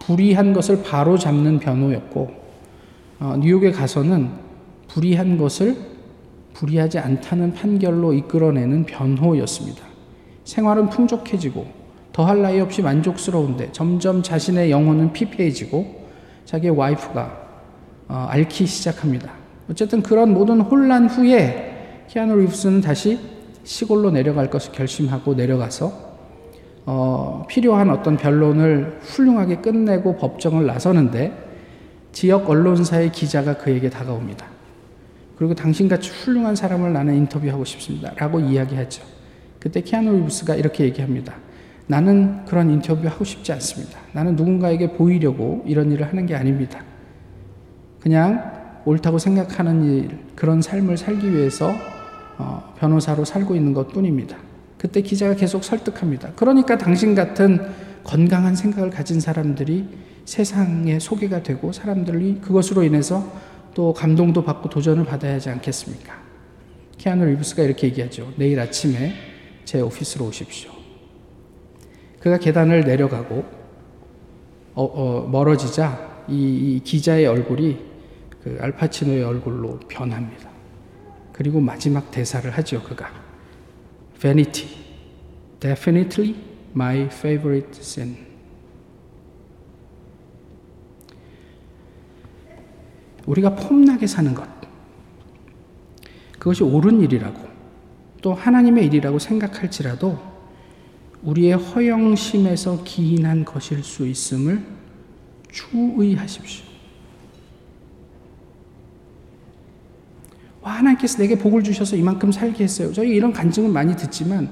불의한 0.01 0.53
것을 0.53 0.83
바로 0.83 1.17
잡는 1.17 1.59
변호였고 1.59 2.31
어, 3.19 3.35
뉴욕에 3.39 3.71
가서는 3.71 4.29
불의한 4.89 5.37
것을 5.37 5.77
불의하지 6.53 6.99
않다는 6.99 7.53
판결로 7.53 8.13
이끌어내는 8.13 8.85
변호였습니다. 8.85 9.81
생활은 10.43 10.89
풍족해지고 10.89 11.65
더할 12.11 12.41
나위 12.41 12.59
없이 12.59 12.81
만족스러운데 12.81 13.71
점점 13.71 14.21
자신의 14.21 14.69
영혼은 14.69 15.13
피폐해지고 15.13 16.03
자기의 16.45 16.75
와이프가 16.75 17.43
어, 18.09 18.27
앓기 18.29 18.65
시작합니다. 18.65 19.31
어쨌든 19.69 20.03
그런 20.03 20.33
모든 20.33 20.59
혼란 20.59 21.07
후에 21.07 22.05
키아누 22.09 22.35
리브스는 22.35 22.81
다시 22.81 23.17
시골로 23.63 24.11
내려갈 24.11 24.49
것을 24.49 24.71
결심하고 24.71 25.35
내려가서 25.35 26.13
어, 26.85 27.45
필요한 27.47 27.89
어떤 27.89 28.17
변론을 28.17 28.99
훌륭하게 29.01 29.57
끝내고 29.57 30.17
법정을 30.17 30.65
나서는데 30.65 31.31
지역 32.11 32.49
언론사의 32.49 33.11
기자가 33.11 33.57
그에게 33.57 33.89
다가옵니다. 33.89 34.45
그리고 35.37 35.55
당신같이 35.55 36.09
훌륭한 36.09 36.55
사람을 36.55 36.93
나는 36.93 37.15
인터뷰하고 37.15 37.65
싶습니다. 37.65 38.13
라고 38.15 38.39
이야기하죠. 38.39 39.03
그때 39.59 39.81
키아누 39.81 40.17
리브스가 40.17 40.55
이렇게 40.55 40.83
얘기합니다. 40.83 41.35
나는 41.87 42.45
그런 42.45 42.69
인터뷰 42.69 43.07
하고 43.07 43.23
싶지 43.23 43.51
않습니다. 43.53 43.99
나는 44.11 44.35
누군가에게 44.35 44.93
보이려고 44.93 45.63
이런 45.65 45.91
일을 45.91 46.07
하는 46.07 46.25
게 46.25 46.35
아닙니다. 46.35 46.83
그냥 47.99 48.81
옳다고 48.85 49.17
생각하는 49.17 49.83
일, 49.83 50.19
그런 50.35 50.61
삶을 50.61 50.97
살기 50.97 51.33
위해서 51.33 51.73
어, 52.37 52.73
변호사로 52.79 53.25
살고 53.25 53.55
있는 53.55 53.73
것 53.73 53.89
뿐입니다. 53.89 54.37
그때 54.77 55.01
기자가 55.01 55.35
계속 55.35 55.63
설득합니다. 55.63 56.31
그러니까 56.35 56.77
당신 56.77 57.15
같은 57.15 57.59
건강한 58.03 58.55
생각을 58.55 58.89
가진 58.89 59.19
사람들이 59.19 59.87
세상에 60.25 60.99
소개가 60.99 61.43
되고 61.43 61.71
사람들이 61.71 62.39
그것으로 62.41 62.83
인해서 62.83 63.31
또 63.73 63.93
감동도 63.93 64.43
받고 64.43 64.69
도전을 64.69 65.05
받아야 65.05 65.35
하지 65.35 65.49
않겠습니까? 65.49 66.21
키아누 66.97 67.25
리브스가 67.25 67.63
이렇게 67.63 67.87
얘기하죠. 67.87 68.31
내일 68.37 68.59
아침에 68.59 69.13
제 69.65 69.81
오피스로 69.81 70.25
오십시오. 70.27 70.71
그가 72.19 72.37
계단을 72.37 72.81
내려가고 72.81 73.43
어, 74.75 74.83
어, 74.83 75.27
멀어지자 75.29 76.25
이, 76.29 76.35
이, 76.35 76.79
기자의 76.79 77.25
얼굴이 77.25 77.77
그 78.43 78.57
알파치노의 78.61 79.23
얼굴로 79.23 79.79
변합니다. 79.87 80.52
그리고 81.33 81.59
마지막 81.59 82.11
대사를 82.11 82.49
하죠. 82.49 82.81
그가 82.83 83.11
Vanity, 84.17 84.69
definitely 85.59 86.35
my 86.73 87.01
favorite 87.01 87.71
sin. 87.81 88.15
우리가 93.25 93.55
폼나게 93.55 94.07
사는 94.07 94.33
것. 94.33 94.47
그것이 96.33 96.63
옳은 96.63 97.01
일이라고 97.01 97.39
또 98.21 98.33
하나님의 98.33 98.85
일이라고 98.85 99.19
생각할지라도 99.19 100.17
우리의 101.23 101.53
허영심에서 101.53 102.83
기인한 102.83 103.45
것일 103.45 103.83
수 103.83 104.05
있음을 104.05 104.61
주의하십시오. 105.49 106.65
와, 110.61 110.81
하나님께서 111.03 111.17
내게 111.17 111.37
복을 111.37 111.63
주셔서 111.63 111.95
이만큼 111.95 112.31
살게 112.31 112.63
했어요. 112.63 112.91
저희 112.93 113.09
이런 113.09 113.33
간증을 113.33 113.69
많이 113.69 113.95
듣지만 113.95 114.49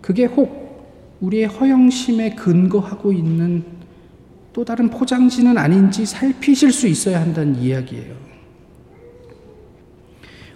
그게 0.00 0.26
혹 0.26 1.16
우리의 1.20 1.46
허영심에 1.46 2.34
근거하고 2.34 3.12
있는 3.12 3.64
또 4.52 4.64
다른 4.64 4.90
포장지는 4.90 5.58
아닌지 5.58 6.06
살피실 6.06 6.70
수 6.70 6.86
있어야 6.86 7.20
한다는 7.20 7.56
이야기예요. 7.56 8.14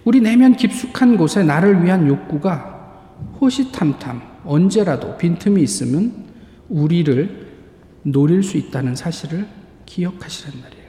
우리 0.05 0.21
내면 0.21 0.55
깊숙한 0.55 1.17
곳에 1.17 1.43
나를 1.43 1.83
위한 1.83 2.07
욕구가 2.07 2.77
호시탐탐 3.41 4.21
언제라도 4.45 5.17
빈틈이 5.17 5.61
있으면 5.61 6.13
우리를 6.69 7.47
노릴 8.03 8.43
수 8.43 8.57
있다는 8.57 8.95
사실을 8.95 9.45
기억하시란 9.85 10.61
말이에요. 10.61 10.79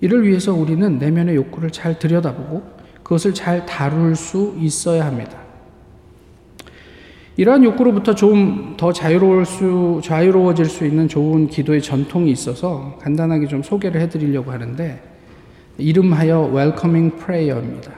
이를 0.00 0.26
위해서 0.26 0.52
우리는 0.52 0.98
내면의 0.98 1.36
욕구를 1.36 1.70
잘 1.70 1.98
들여다보고 1.98 2.75
그것을 3.06 3.34
잘 3.34 3.64
다룰 3.66 4.16
수 4.16 4.56
있어야 4.58 5.06
합니다. 5.06 5.38
이러한 7.36 7.62
욕구로부터 7.62 8.16
좀 8.16 8.74
더 8.76 8.92
자유로울 8.92 9.46
수, 9.46 10.00
자유로워질 10.02 10.64
수 10.64 10.84
있는 10.84 11.06
좋은 11.06 11.46
기도의 11.46 11.82
전통이 11.82 12.32
있어서 12.32 12.98
간단하게 13.00 13.46
좀 13.46 13.62
소개를 13.62 14.00
해드리려고 14.00 14.50
하는데, 14.50 15.00
이름하여 15.78 16.50
Welcoming 16.52 17.16
Prayer입니다. 17.16 17.92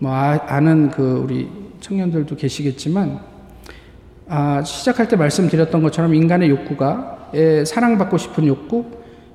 뭐, 0.00 0.12
아, 0.12 0.60
는그 0.60 1.22
우리 1.22 1.48
청년들도 1.80 2.34
계시겠지만, 2.34 3.20
아, 4.28 4.60
시작할 4.64 5.06
때 5.06 5.14
말씀드렸던 5.14 5.84
것처럼 5.84 6.16
인간의 6.16 6.50
욕구가 6.50 7.30
예, 7.34 7.64
사랑받고 7.64 8.18
싶은 8.18 8.46
욕구, 8.48 8.86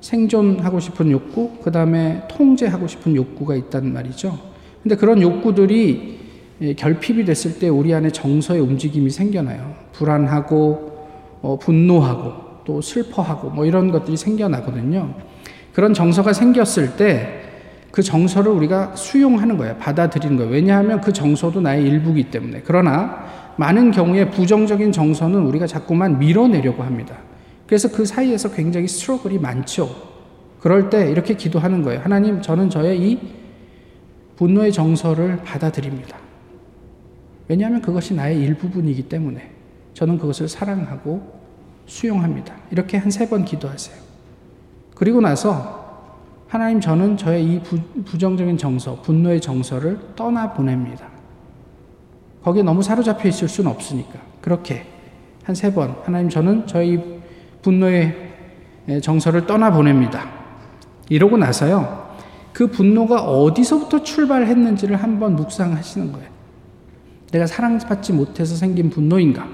생존하고 0.02 0.80
싶은 0.80 1.10
욕구, 1.10 1.52
그 1.62 1.70
다음에 1.72 2.26
통제하고 2.28 2.86
싶은 2.86 3.16
욕구가 3.16 3.54
있단 3.56 3.90
말이죠. 3.90 4.51
근데 4.82 4.96
그런 4.96 5.20
욕구들이 5.20 6.20
예, 6.60 6.74
결핍이 6.74 7.24
됐을 7.24 7.58
때 7.58 7.68
우리 7.68 7.92
안에 7.94 8.10
정서의 8.10 8.60
움직임이 8.60 9.10
생겨나요. 9.10 9.74
불안하고 9.92 10.92
어, 11.42 11.58
분노하고 11.58 12.64
또 12.64 12.80
슬퍼하고 12.80 13.50
뭐 13.50 13.66
이런 13.66 13.90
것들이 13.90 14.16
생겨나거든요. 14.16 15.14
그런 15.72 15.94
정서가 15.94 16.32
생겼을 16.32 16.96
때 16.96 17.42
그 17.92 18.02
정서를 18.02 18.50
우리가 18.50 18.96
수용하는 18.96 19.58
거예요. 19.58 19.76
받아들이는 19.76 20.38
거예요. 20.38 20.50
왜냐하면 20.50 21.00
그 21.02 21.12
정서도 21.12 21.60
나의 21.60 21.84
일부기 21.84 22.24
때문에. 22.24 22.62
그러나 22.64 23.26
많은 23.56 23.90
경우에 23.90 24.30
부정적인 24.30 24.92
정서는 24.92 25.42
우리가 25.42 25.66
자꾸만 25.66 26.18
밀어내려고 26.18 26.82
합니다. 26.82 27.18
그래서 27.66 27.90
그 27.90 28.06
사이에서 28.06 28.50
굉장히 28.50 28.88
스트러글이 28.88 29.38
많죠. 29.38 29.94
그럴 30.58 30.88
때 30.88 31.10
이렇게 31.10 31.34
기도하는 31.34 31.82
거예요. 31.82 32.00
하나님, 32.00 32.40
저는 32.40 32.70
저의 32.70 32.98
이 32.98 33.18
분노의 34.36 34.72
정서를 34.72 35.38
받아들입니다. 35.44 36.16
왜냐하면 37.48 37.82
그것이 37.82 38.14
나의 38.14 38.40
일부분이기 38.40 39.08
때문에 39.08 39.50
저는 39.94 40.18
그것을 40.18 40.48
사랑하고 40.48 41.40
수용합니다. 41.86 42.54
이렇게 42.70 42.96
한 42.96 43.08
세 43.10 43.28
번 43.28 43.44
기도하세요. 43.44 43.96
그리고 44.94 45.20
나서 45.20 45.82
하나님 46.48 46.80
저는 46.80 47.16
저의 47.16 47.44
이 47.44 47.60
부, 47.60 48.18
정적인 48.18 48.56
정서, 48.58 49.00
분노의 49.02 49.40
정서를 49.40 49.98
떠나 50.16 50.52
보냅니다. 50.52 51.06
거기에 52.42 52.62
너무 52.62 52.82
사로잡혀 52.82 53.28
있을 53.28 53.48
수는 53.48 53.70
없으니까. 53.70 54.18
그렇게 54.40 54.86
한 55.44 55.54
세 55.54 55.72
번, 55.74 55.96
하나님 56.04 56.28
저는 56.28 56.66
저의 56.66 57.20
분노의 57.62 58.32
정서를 59.02 59.46
떠나 59.46 59.70
보냅니다. 59.72 60.28
이러고 61.08 61.36
나서요, 61.36 62.01
그 62.52 62.66
분노가 62.66 63.22
어디서부터 63.22 64.02
출발했는지를 64.02 64.96
한번 64.96 65.36
묵상하시는 65.36 66.12
거예요. 66.12 66.28
내가 67.30 67.46
사랑받지 67.46 68.12
못해서 68.12 68.54
생긴 68.54 68.90
분노인가? 68.90 69.48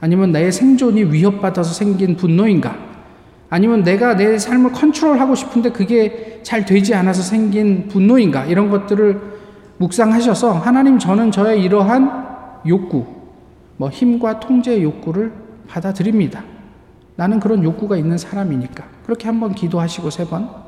아니면 0.00 0.32
나의 0.32 0.52
생존이 0.52 1.04
위협받아서 1.04 1.72
생긴 1.72 2.16
분노인가? 2.16 2.76
아니면 3.48 3.84
내가 3.84 4.16
내 4.16 4.36
삶을 4.36 4.72
컨트롤하고 4.72 5.34
싶은데 5.34 5.70
그게 5.70 6.40
잘 6.42 6.64
되지 6.64 6.94
않아서 6.94 7.22
생긴 7.22 7.88
분노인가? 7.88 8.46
이런 8.46 8.68
것들을 8.68 9.34
묵상하셔서 9.78 10.52
하나님 10.54 10.98
저는 10.98 11.30
저의 11.30 11.62
이러한 11.62 12.24
욕구, 12.66 13.06
뭐 13.76 13.88
힘과 13.90 14.40
통제의 14.40 14.82
욕구를 14.82 15.32
받아들입니다. 15.68 16.42
나는 17.16 17.38
그런 17.38 17.62
욕구가 17.62 17.96
있는 17.96 18.18
사람이니까. 18.18 18.84
그렇게 19.04 19.26
한번 19.26 19.54
기도하시고 19.54 20.10
세 20.10 20.24
번. 20.24 20.63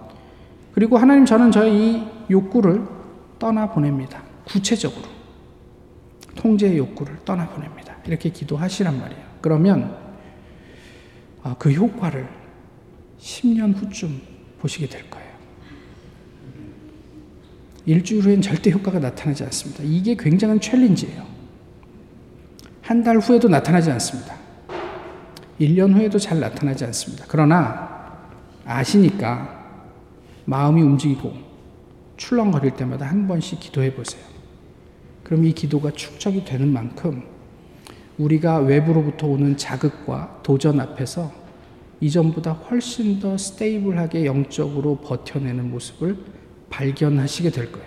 그리고 0.77 0.99
하나님 0.99 1.25
저는 1.25 1.53
저의 1.53 1.75
이 1.75 2.07
욕구를 2.29 2.87
떠나 3.39 3.71
보냅니다. 3.71 4.23
구체적으로. 4.45 5.09
통제의 6.35 6.77
욕구를 6.77 7.17
떠나보냅니다. 7.25 7.97
이렇게 8.07 8.29
기도하시란 8.29 9.01
말이에요. 9.01 9.23
그러면 9.41 9.97
아, 11.43 11.57
그 11.59 11.73
효과를 11.73 12.29
10년 13.19 13.75
후쯤 13.75 14.21
보시게 14.61 14.87
될 14.87 15.09
거예요. 15.09 15.27
일주일 17.87 18.25
후엔 18.27 18.43
절대 18.43 18.71
효과가 18.71 18.99
나타나지 18.99 19.45
않습니다. 19.45 19.83
이게 19.83 20.15
굉장한 20.15 20.61
챌린지예요. 20.61 21.25
한 22.83 23.03
달 23.03 23.17
후에도 23.17 23.49
나타나지 23.49 23.91
않습니다. 23.93 24.35
1년 25.59 25.95
후에도 25.95 26.19
잘 26.19 26.39
나타나지 26.39 26.85
않습니다. 26.85 27.25
그러나 27.29 28.29
아시니까 28.67 29.66
마음이 30.47 30.81
움직이고 30.83 31.33
출렁거릴 32.17 32.73
때마다 32.73 33.07
한 33.07 33.29
번씩 33.29 33.61
기도해 33.61 33.95
보세요. 33.95 34.23
그럼 35.23 35.45
이 35.45 35.53
기도가 35.53 35.91
축적이 35.91 36.45
되는 36.45 36.73
만큼 36.73 37.23
우리가 38.17 38.59
외부로부터 38.59 39.27
오는 39.27 39.57
자극과 39.57 40.41
도전 40.43 40.81
앞에서 40.81 41.31
이전보다 42.01 42.53
훨씬 42.53 43.21
더 43.21 43.37
스테이블하게 43.37 44.25
영적으로 44.25 44.97
버텨내는 44.99 45.71
모습을 45.71 46.17
발견하시게 46.71 47.51
될 47.51 47.71
거예요. 47.73 47.87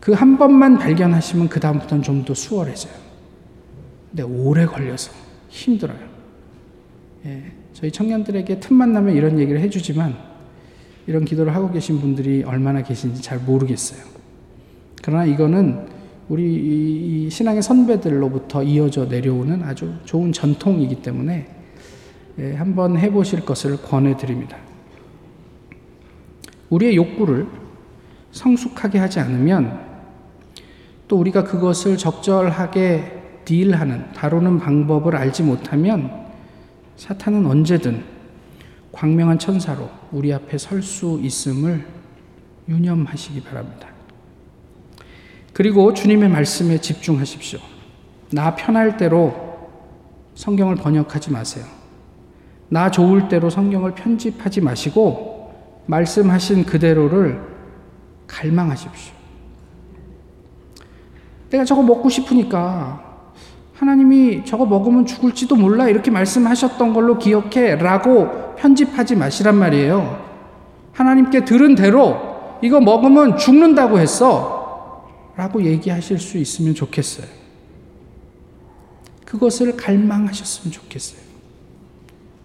그 0.00 0.12
한 0.14 0.36
번만 0.38 0.78
발견하시면 0.78 1.48
그 1.48 1.60
다음부터는 1.60 2.02
좀 2.02 2.24
더 2.24 2.34
수월해져요. 2.34 2.92
근데 4.10 4.22
오래 4.22 4.66
걸려서 4.66 5.12
힘들어요. 5.48 5.98
예, 7.26 7.52
저희 7.72 7.90
청년들에게 7.90 8.60
틈만 8.60 8.92
나면 8.92 9.14
이런 9.14 9.38
얘기를 9.38 9.60
해주지만 9.60 10.16
이런 11.06 11.24
기도를 11.24 11.54
하고 11.54 11.70
계신 11.70 12.00
분들이 12.00 12.42
얼마나 12.44 12.82
계신지 12.82 13.22
잘 13.22 13.38
모르겠어요. 13.38 14.00
그러나 15.02 15.24
이거는 15.24 15.86
우리 16.28 17.28
신앙의 17.30 17.62
선배들로부터 17.62 18.62
이어져 18.62 19.06
내려오는 19.06 19.62
아주 19.62 19.92
좋은 20.04 20.32
전통이기 20.32 21.02
때문에 21.02 21.46
예, 22.38 22.54
한번 22.54 22.96
해보실 22.96 23.44
것을 23.44 23.82
권해드립니다. 23.82 24.56
우리의 26.70 26.96
욕구를 26.96 27.46
성숙하게 28.30 28.98
하지 28.98 29.20
않으면 29.20 29.80
또 31.08 31.18
우리가 31.18 31.44
그것을 31.44 31.98
적절하게 31.98 33.20
딜하는, 33.44 34.12
다루는 34.14 34.58
방법을 34.60 35.14
알지 35.14 35.42
못하면 35.42 36.10
사탄은 36.96 37.44
언제든 37.44 38.02
광명한 38.92 39.38
천사로 39.38 39.88
우리 40.12 40.32
앞에 40.32 40.58
설 40.58 40.82
수 40.82 41.18
있음을 41.22 41.84
유념하시기 42.68 43.42
바랍니다. 43.42 43.88
그리고 45.52 45.92
주님의 45.92 46.28
말씀에 46.28 46.78
집중하십시오. 46.78 47.58
나 48.30 48.54
편할 48.54 48.96
대로 48.96 49.70
성경을 50.34 50.76
번역하지 50.76 51.30
마세요. 51.30 51.64
나 52.68 52.90
좋을 52.90 53.28
대로 53.28 53.50
성경을 53.50 53.94
편집하지 53.94 54.62
마시고 54.62 55.52
말씀하신 55.86 56.64
그대로를 56.64 57.42
갈망하십시오. 58.26 59.14
내가 61.50 61.64
저거 61.64 61.82
먹고 61.82 62.08
싶으니까 62.08 63.11
하나님이 63.74 64.44
저거 64.44 64.66
먹으면 64.66 65.06
죽을지도 65.06 65.56
몰라 65.56 65.88
이렇게 65.88 66.10
말씀하셨던 66.10 66.92
걸로 66.92 67.18
기억해 67.18 67.76
라고 67.76 68.54
편집하지 68.56 69.16
마시란 69.16 69.56
말이에요. 69.56 70.22
하나님께 70.92 71.44
들은 71.44 71.74
대로 71.74 72.58
이거 72.62 72.80
먹으면 72.80 73.38
죽는다고 73.38 73.98
했어. 73.98 74.62
라고 75.36 75.64
얘기하실 75.64 76.18
수 76.18 76.38
있으면 76.38 76.74
좋겠어요. 76.74 77.26
그것을 79.24 79.76
갈망하셨으면 79.76 80.72
좋겠어요. 80.72 81.20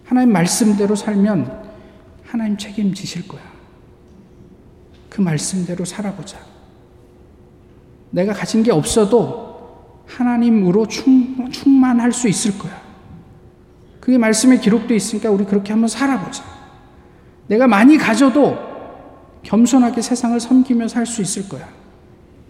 하나님 0.04 0.32
말씀대로 0.32 0.96
살면 0.96 1.68
하나님 2.24 2.56
책임지실 2.56 3.28
거야. 3.28 3.42
그 5.10 5.20
말씀대로 5.20 5.84
살아보자. 5.84 6.38
내가 8.10 8.32
가진 8.32 8.62
게 8.62 8.72
없어도 8.72 9.47
하나님으로 10.08 10.86
충, 10.88 11.50
충만할 11.50 12.12
수 12.12 12.28
있을 12.28 12.58
거야. 12.58 12.80
그게 14.00 14.18
말씀에 14.18 14.58
기록되어 14.58 14.96
있으니까 14.96 15.30
우리 15.30 15.44
그렇게 15.44 15.72
한번 15.72 15.88
살아보자. 15.88 16.42
내가 17.46 17.66
많이 17.66 17.98
가져도 17.98 18.56
겸손하게 19.42 20.02
세상을 20.02 20.38
섬기며 20.40 20.88
살 20.88 21.06
수 21.06 21.22
있을 21.22 21.48
거야. 21.48 21.68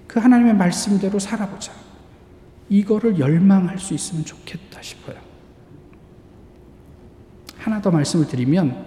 그 0.06 0.20
하나님의 0.20 0.54
말씀대로 0.54 1.18
살아보자. 1.18 1.72
이거를 2.68 3.18
열망할 3.18 3.78
수 3.78 3.94
있으면 3.94 4.24
좋겠다 4.24 4.80
싶어요. 4.82 5.16
하나 7.56 7.80
더 7.80 7.90
말씀을 7.90 8.26
드리면 8.26 8.84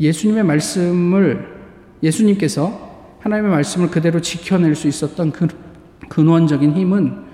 예수님의 0.00 0.42
말씀을 0.44 1.60
예수님께서 2.02 2.88
하나님의 3.20 3.50
말씀을 3.50 3.90
그대로 3.90 4.20
지켜낼 4.20 4.74
수 4.74 4.88
있었던 4.88 5.32
그 5.32 5.48
근원적인 6.08 6.72
힘은 6.72 7.29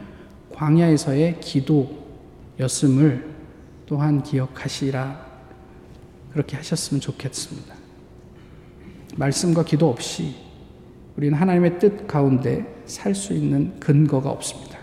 광야에서의 0.56 1.38
기도였음을 1.40 3.34
또한 3.86 4.22
기억하시라 4.22 5.26
그렇게 6.32 6.56
하셨으면 6.56 7.00
좋겠습니다. 7.00 7.74
말씀과 9.16 9.64
기도 9.64 9.88
없이 9.88 10.34
우리는 11.16 11.38
하나님의 11.38 11.78
뜻 11.78 12.06
가운데 12.06 12.74
살 12.86 13.14
수 13.14 13.32
있는 13.32 13.78
근거가 13.80 14.30
없습니다. 14.30 14.78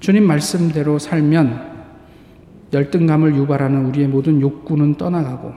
주님 0.00 0.26
말씀대로 0.26 0.98
살면 0.98 1.78
열등감을 2.72 3.34
유발하는 3.36 3.86
우리의 3.86 4.08
모든 4.08 4.40
욕구는 4.40 4.96
떠나가고 4.96 5.52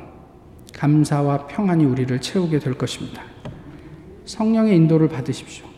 감사와 0.74 1.48
평안이 1.48 1.86
우리를 1.86 2.20
채우게 2.22 2.60
될 2.60 2.74
것입니다. 2.74 3.24
성령의 4.26 4.76
인도를 4.78 5.10
받으십시오. 5.10 5.71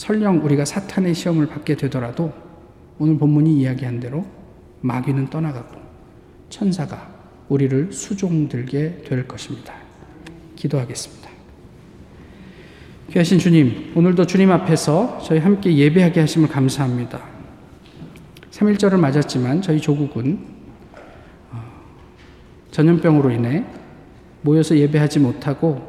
설령 0.00 0.42
우리가 0.42 0.64
사탄의 0.64 1.14
시험을 1.14 1.48
받게 1.48 1.76
되더라도 1.76 2.32
오늘 2.98 3.18
본문이 3.18 3.60
이야기한 3.60 4.00
대로 4.00 4.24
마귀는 4.80 5.28
떠나가고 5.28 5.78
천사가 6.48 7.06
우리를 7.50 7.92
수종들게 7.92 9.02
될 9.06 9.28
것입니다. 9.28 9.74
기도하겠습니다. 10.56 11.28
귀하신 13.10 13.38
주님, 13.38 13.92
오늘도 13.94 14.24
주님 14.24 14.50
앞에서 14.50 15.20
저희 15.22 15.38
함께 15.38 15.76
예배하게 15.76 16.20
하심을 16.20 16.48
감사합니다. 16.48 17.20
3일절을 18.52 18.98
맞았지만 18.98 19.60
저희 19.60 19.82
조국은 19.82 20.38
어, 21.50 21.62
전염병으로 22.70 23.32
인해 23.32 23.66
모여서 24.40 24.78
예배하지 24.78 25.18
못하고 25.18 25.86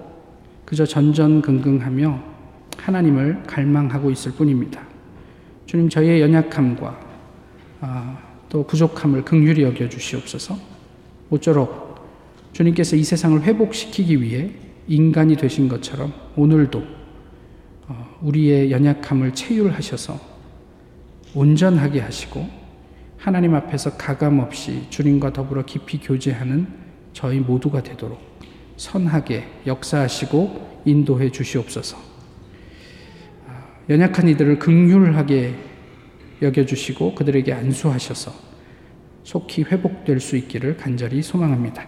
그저 0.66 0.86
전전긍긍하며 0.86 2.31
하나님을 2.78 3.44
갈망하고 3.44 4.12
있을 4.12 4.32
뿐입니다. 4.34 4.82
주님 5.66 5.90
저희의 5.90 6.22
연약함과 6.22 7.00
아, 7.82 8.18
또 8.50 8.66
부족함을 8.66 9.24
극률히 9.24 9.64
여겨 9.64 9.90
주시옵소서. 9.90 10.58
모쪼록 11.30 11.92
주님께서 12.54 12.96
이 12.96 13.04
세상을 13.04 13.42
회복시키기 13.42 14.22
위해 14.22 14.52
인간이 14.88 15.38
되신 15.38 15.70
것처럼 15.70 16.14
오늘도 16.36 16.84
어, 17.88 18.18
우리의 18.22 18.72
연약함을 18.72 19.34
체휼하셔서 19.34 20.20
온전하게 21.34 22.02
하시고 22.02 22.46
하나님 23.18 23.56
앞에서 23.56 23.96
가감 23.98 24.40
없이 24.40 24.88
주님과 24.90 25.32
더불어 25.32 25.64
깊이 25.64 26.00
교제하는 26.00 26.68
저희 27.14 27.40
모두가 27.40 27.84
되도록 27.84 28.20
선하게 28.78 29.48
역사하시고 29.68 30.82
인도해 30.86 31.32
주시옵소서. 31.32 32.11
아, 33.92 33.94
연약한 33.94 34.28
이들을 34.30 34.58
극률하게 34.60 35.54
여겨주시고 36.42 37.16
그들에게 37.16 37.52
안수하셔서 37.54 38.34
속히 39.24 39.64
회복될 39.64 40.20
수 40.20 40.38
있기를 40.38 40.78
간절히 40.78 41.22
소망합니다. 41.22 41.86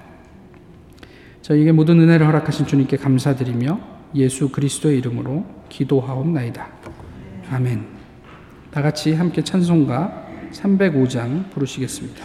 저희에게 1.42 1.72
모든 1.72 2.00
은혜를 2.00 2.28
허락하신 2.28 2.68
주님께 2.68 2.98
감사드리며 2.98 3.80
예수 4.16 4.50
그리스도의 4.50 5.00
이름으로 5.00 5.46
기도하옵나이다. 5.70 6.68
아멘. 7.52 7.86
다 8.72 8.82
같이 8.82 9.14
함께 9.14 9.44
찬송가 9.44 10.28
305장 10.52 11.50
부르시겠습니다. 11.52 12.22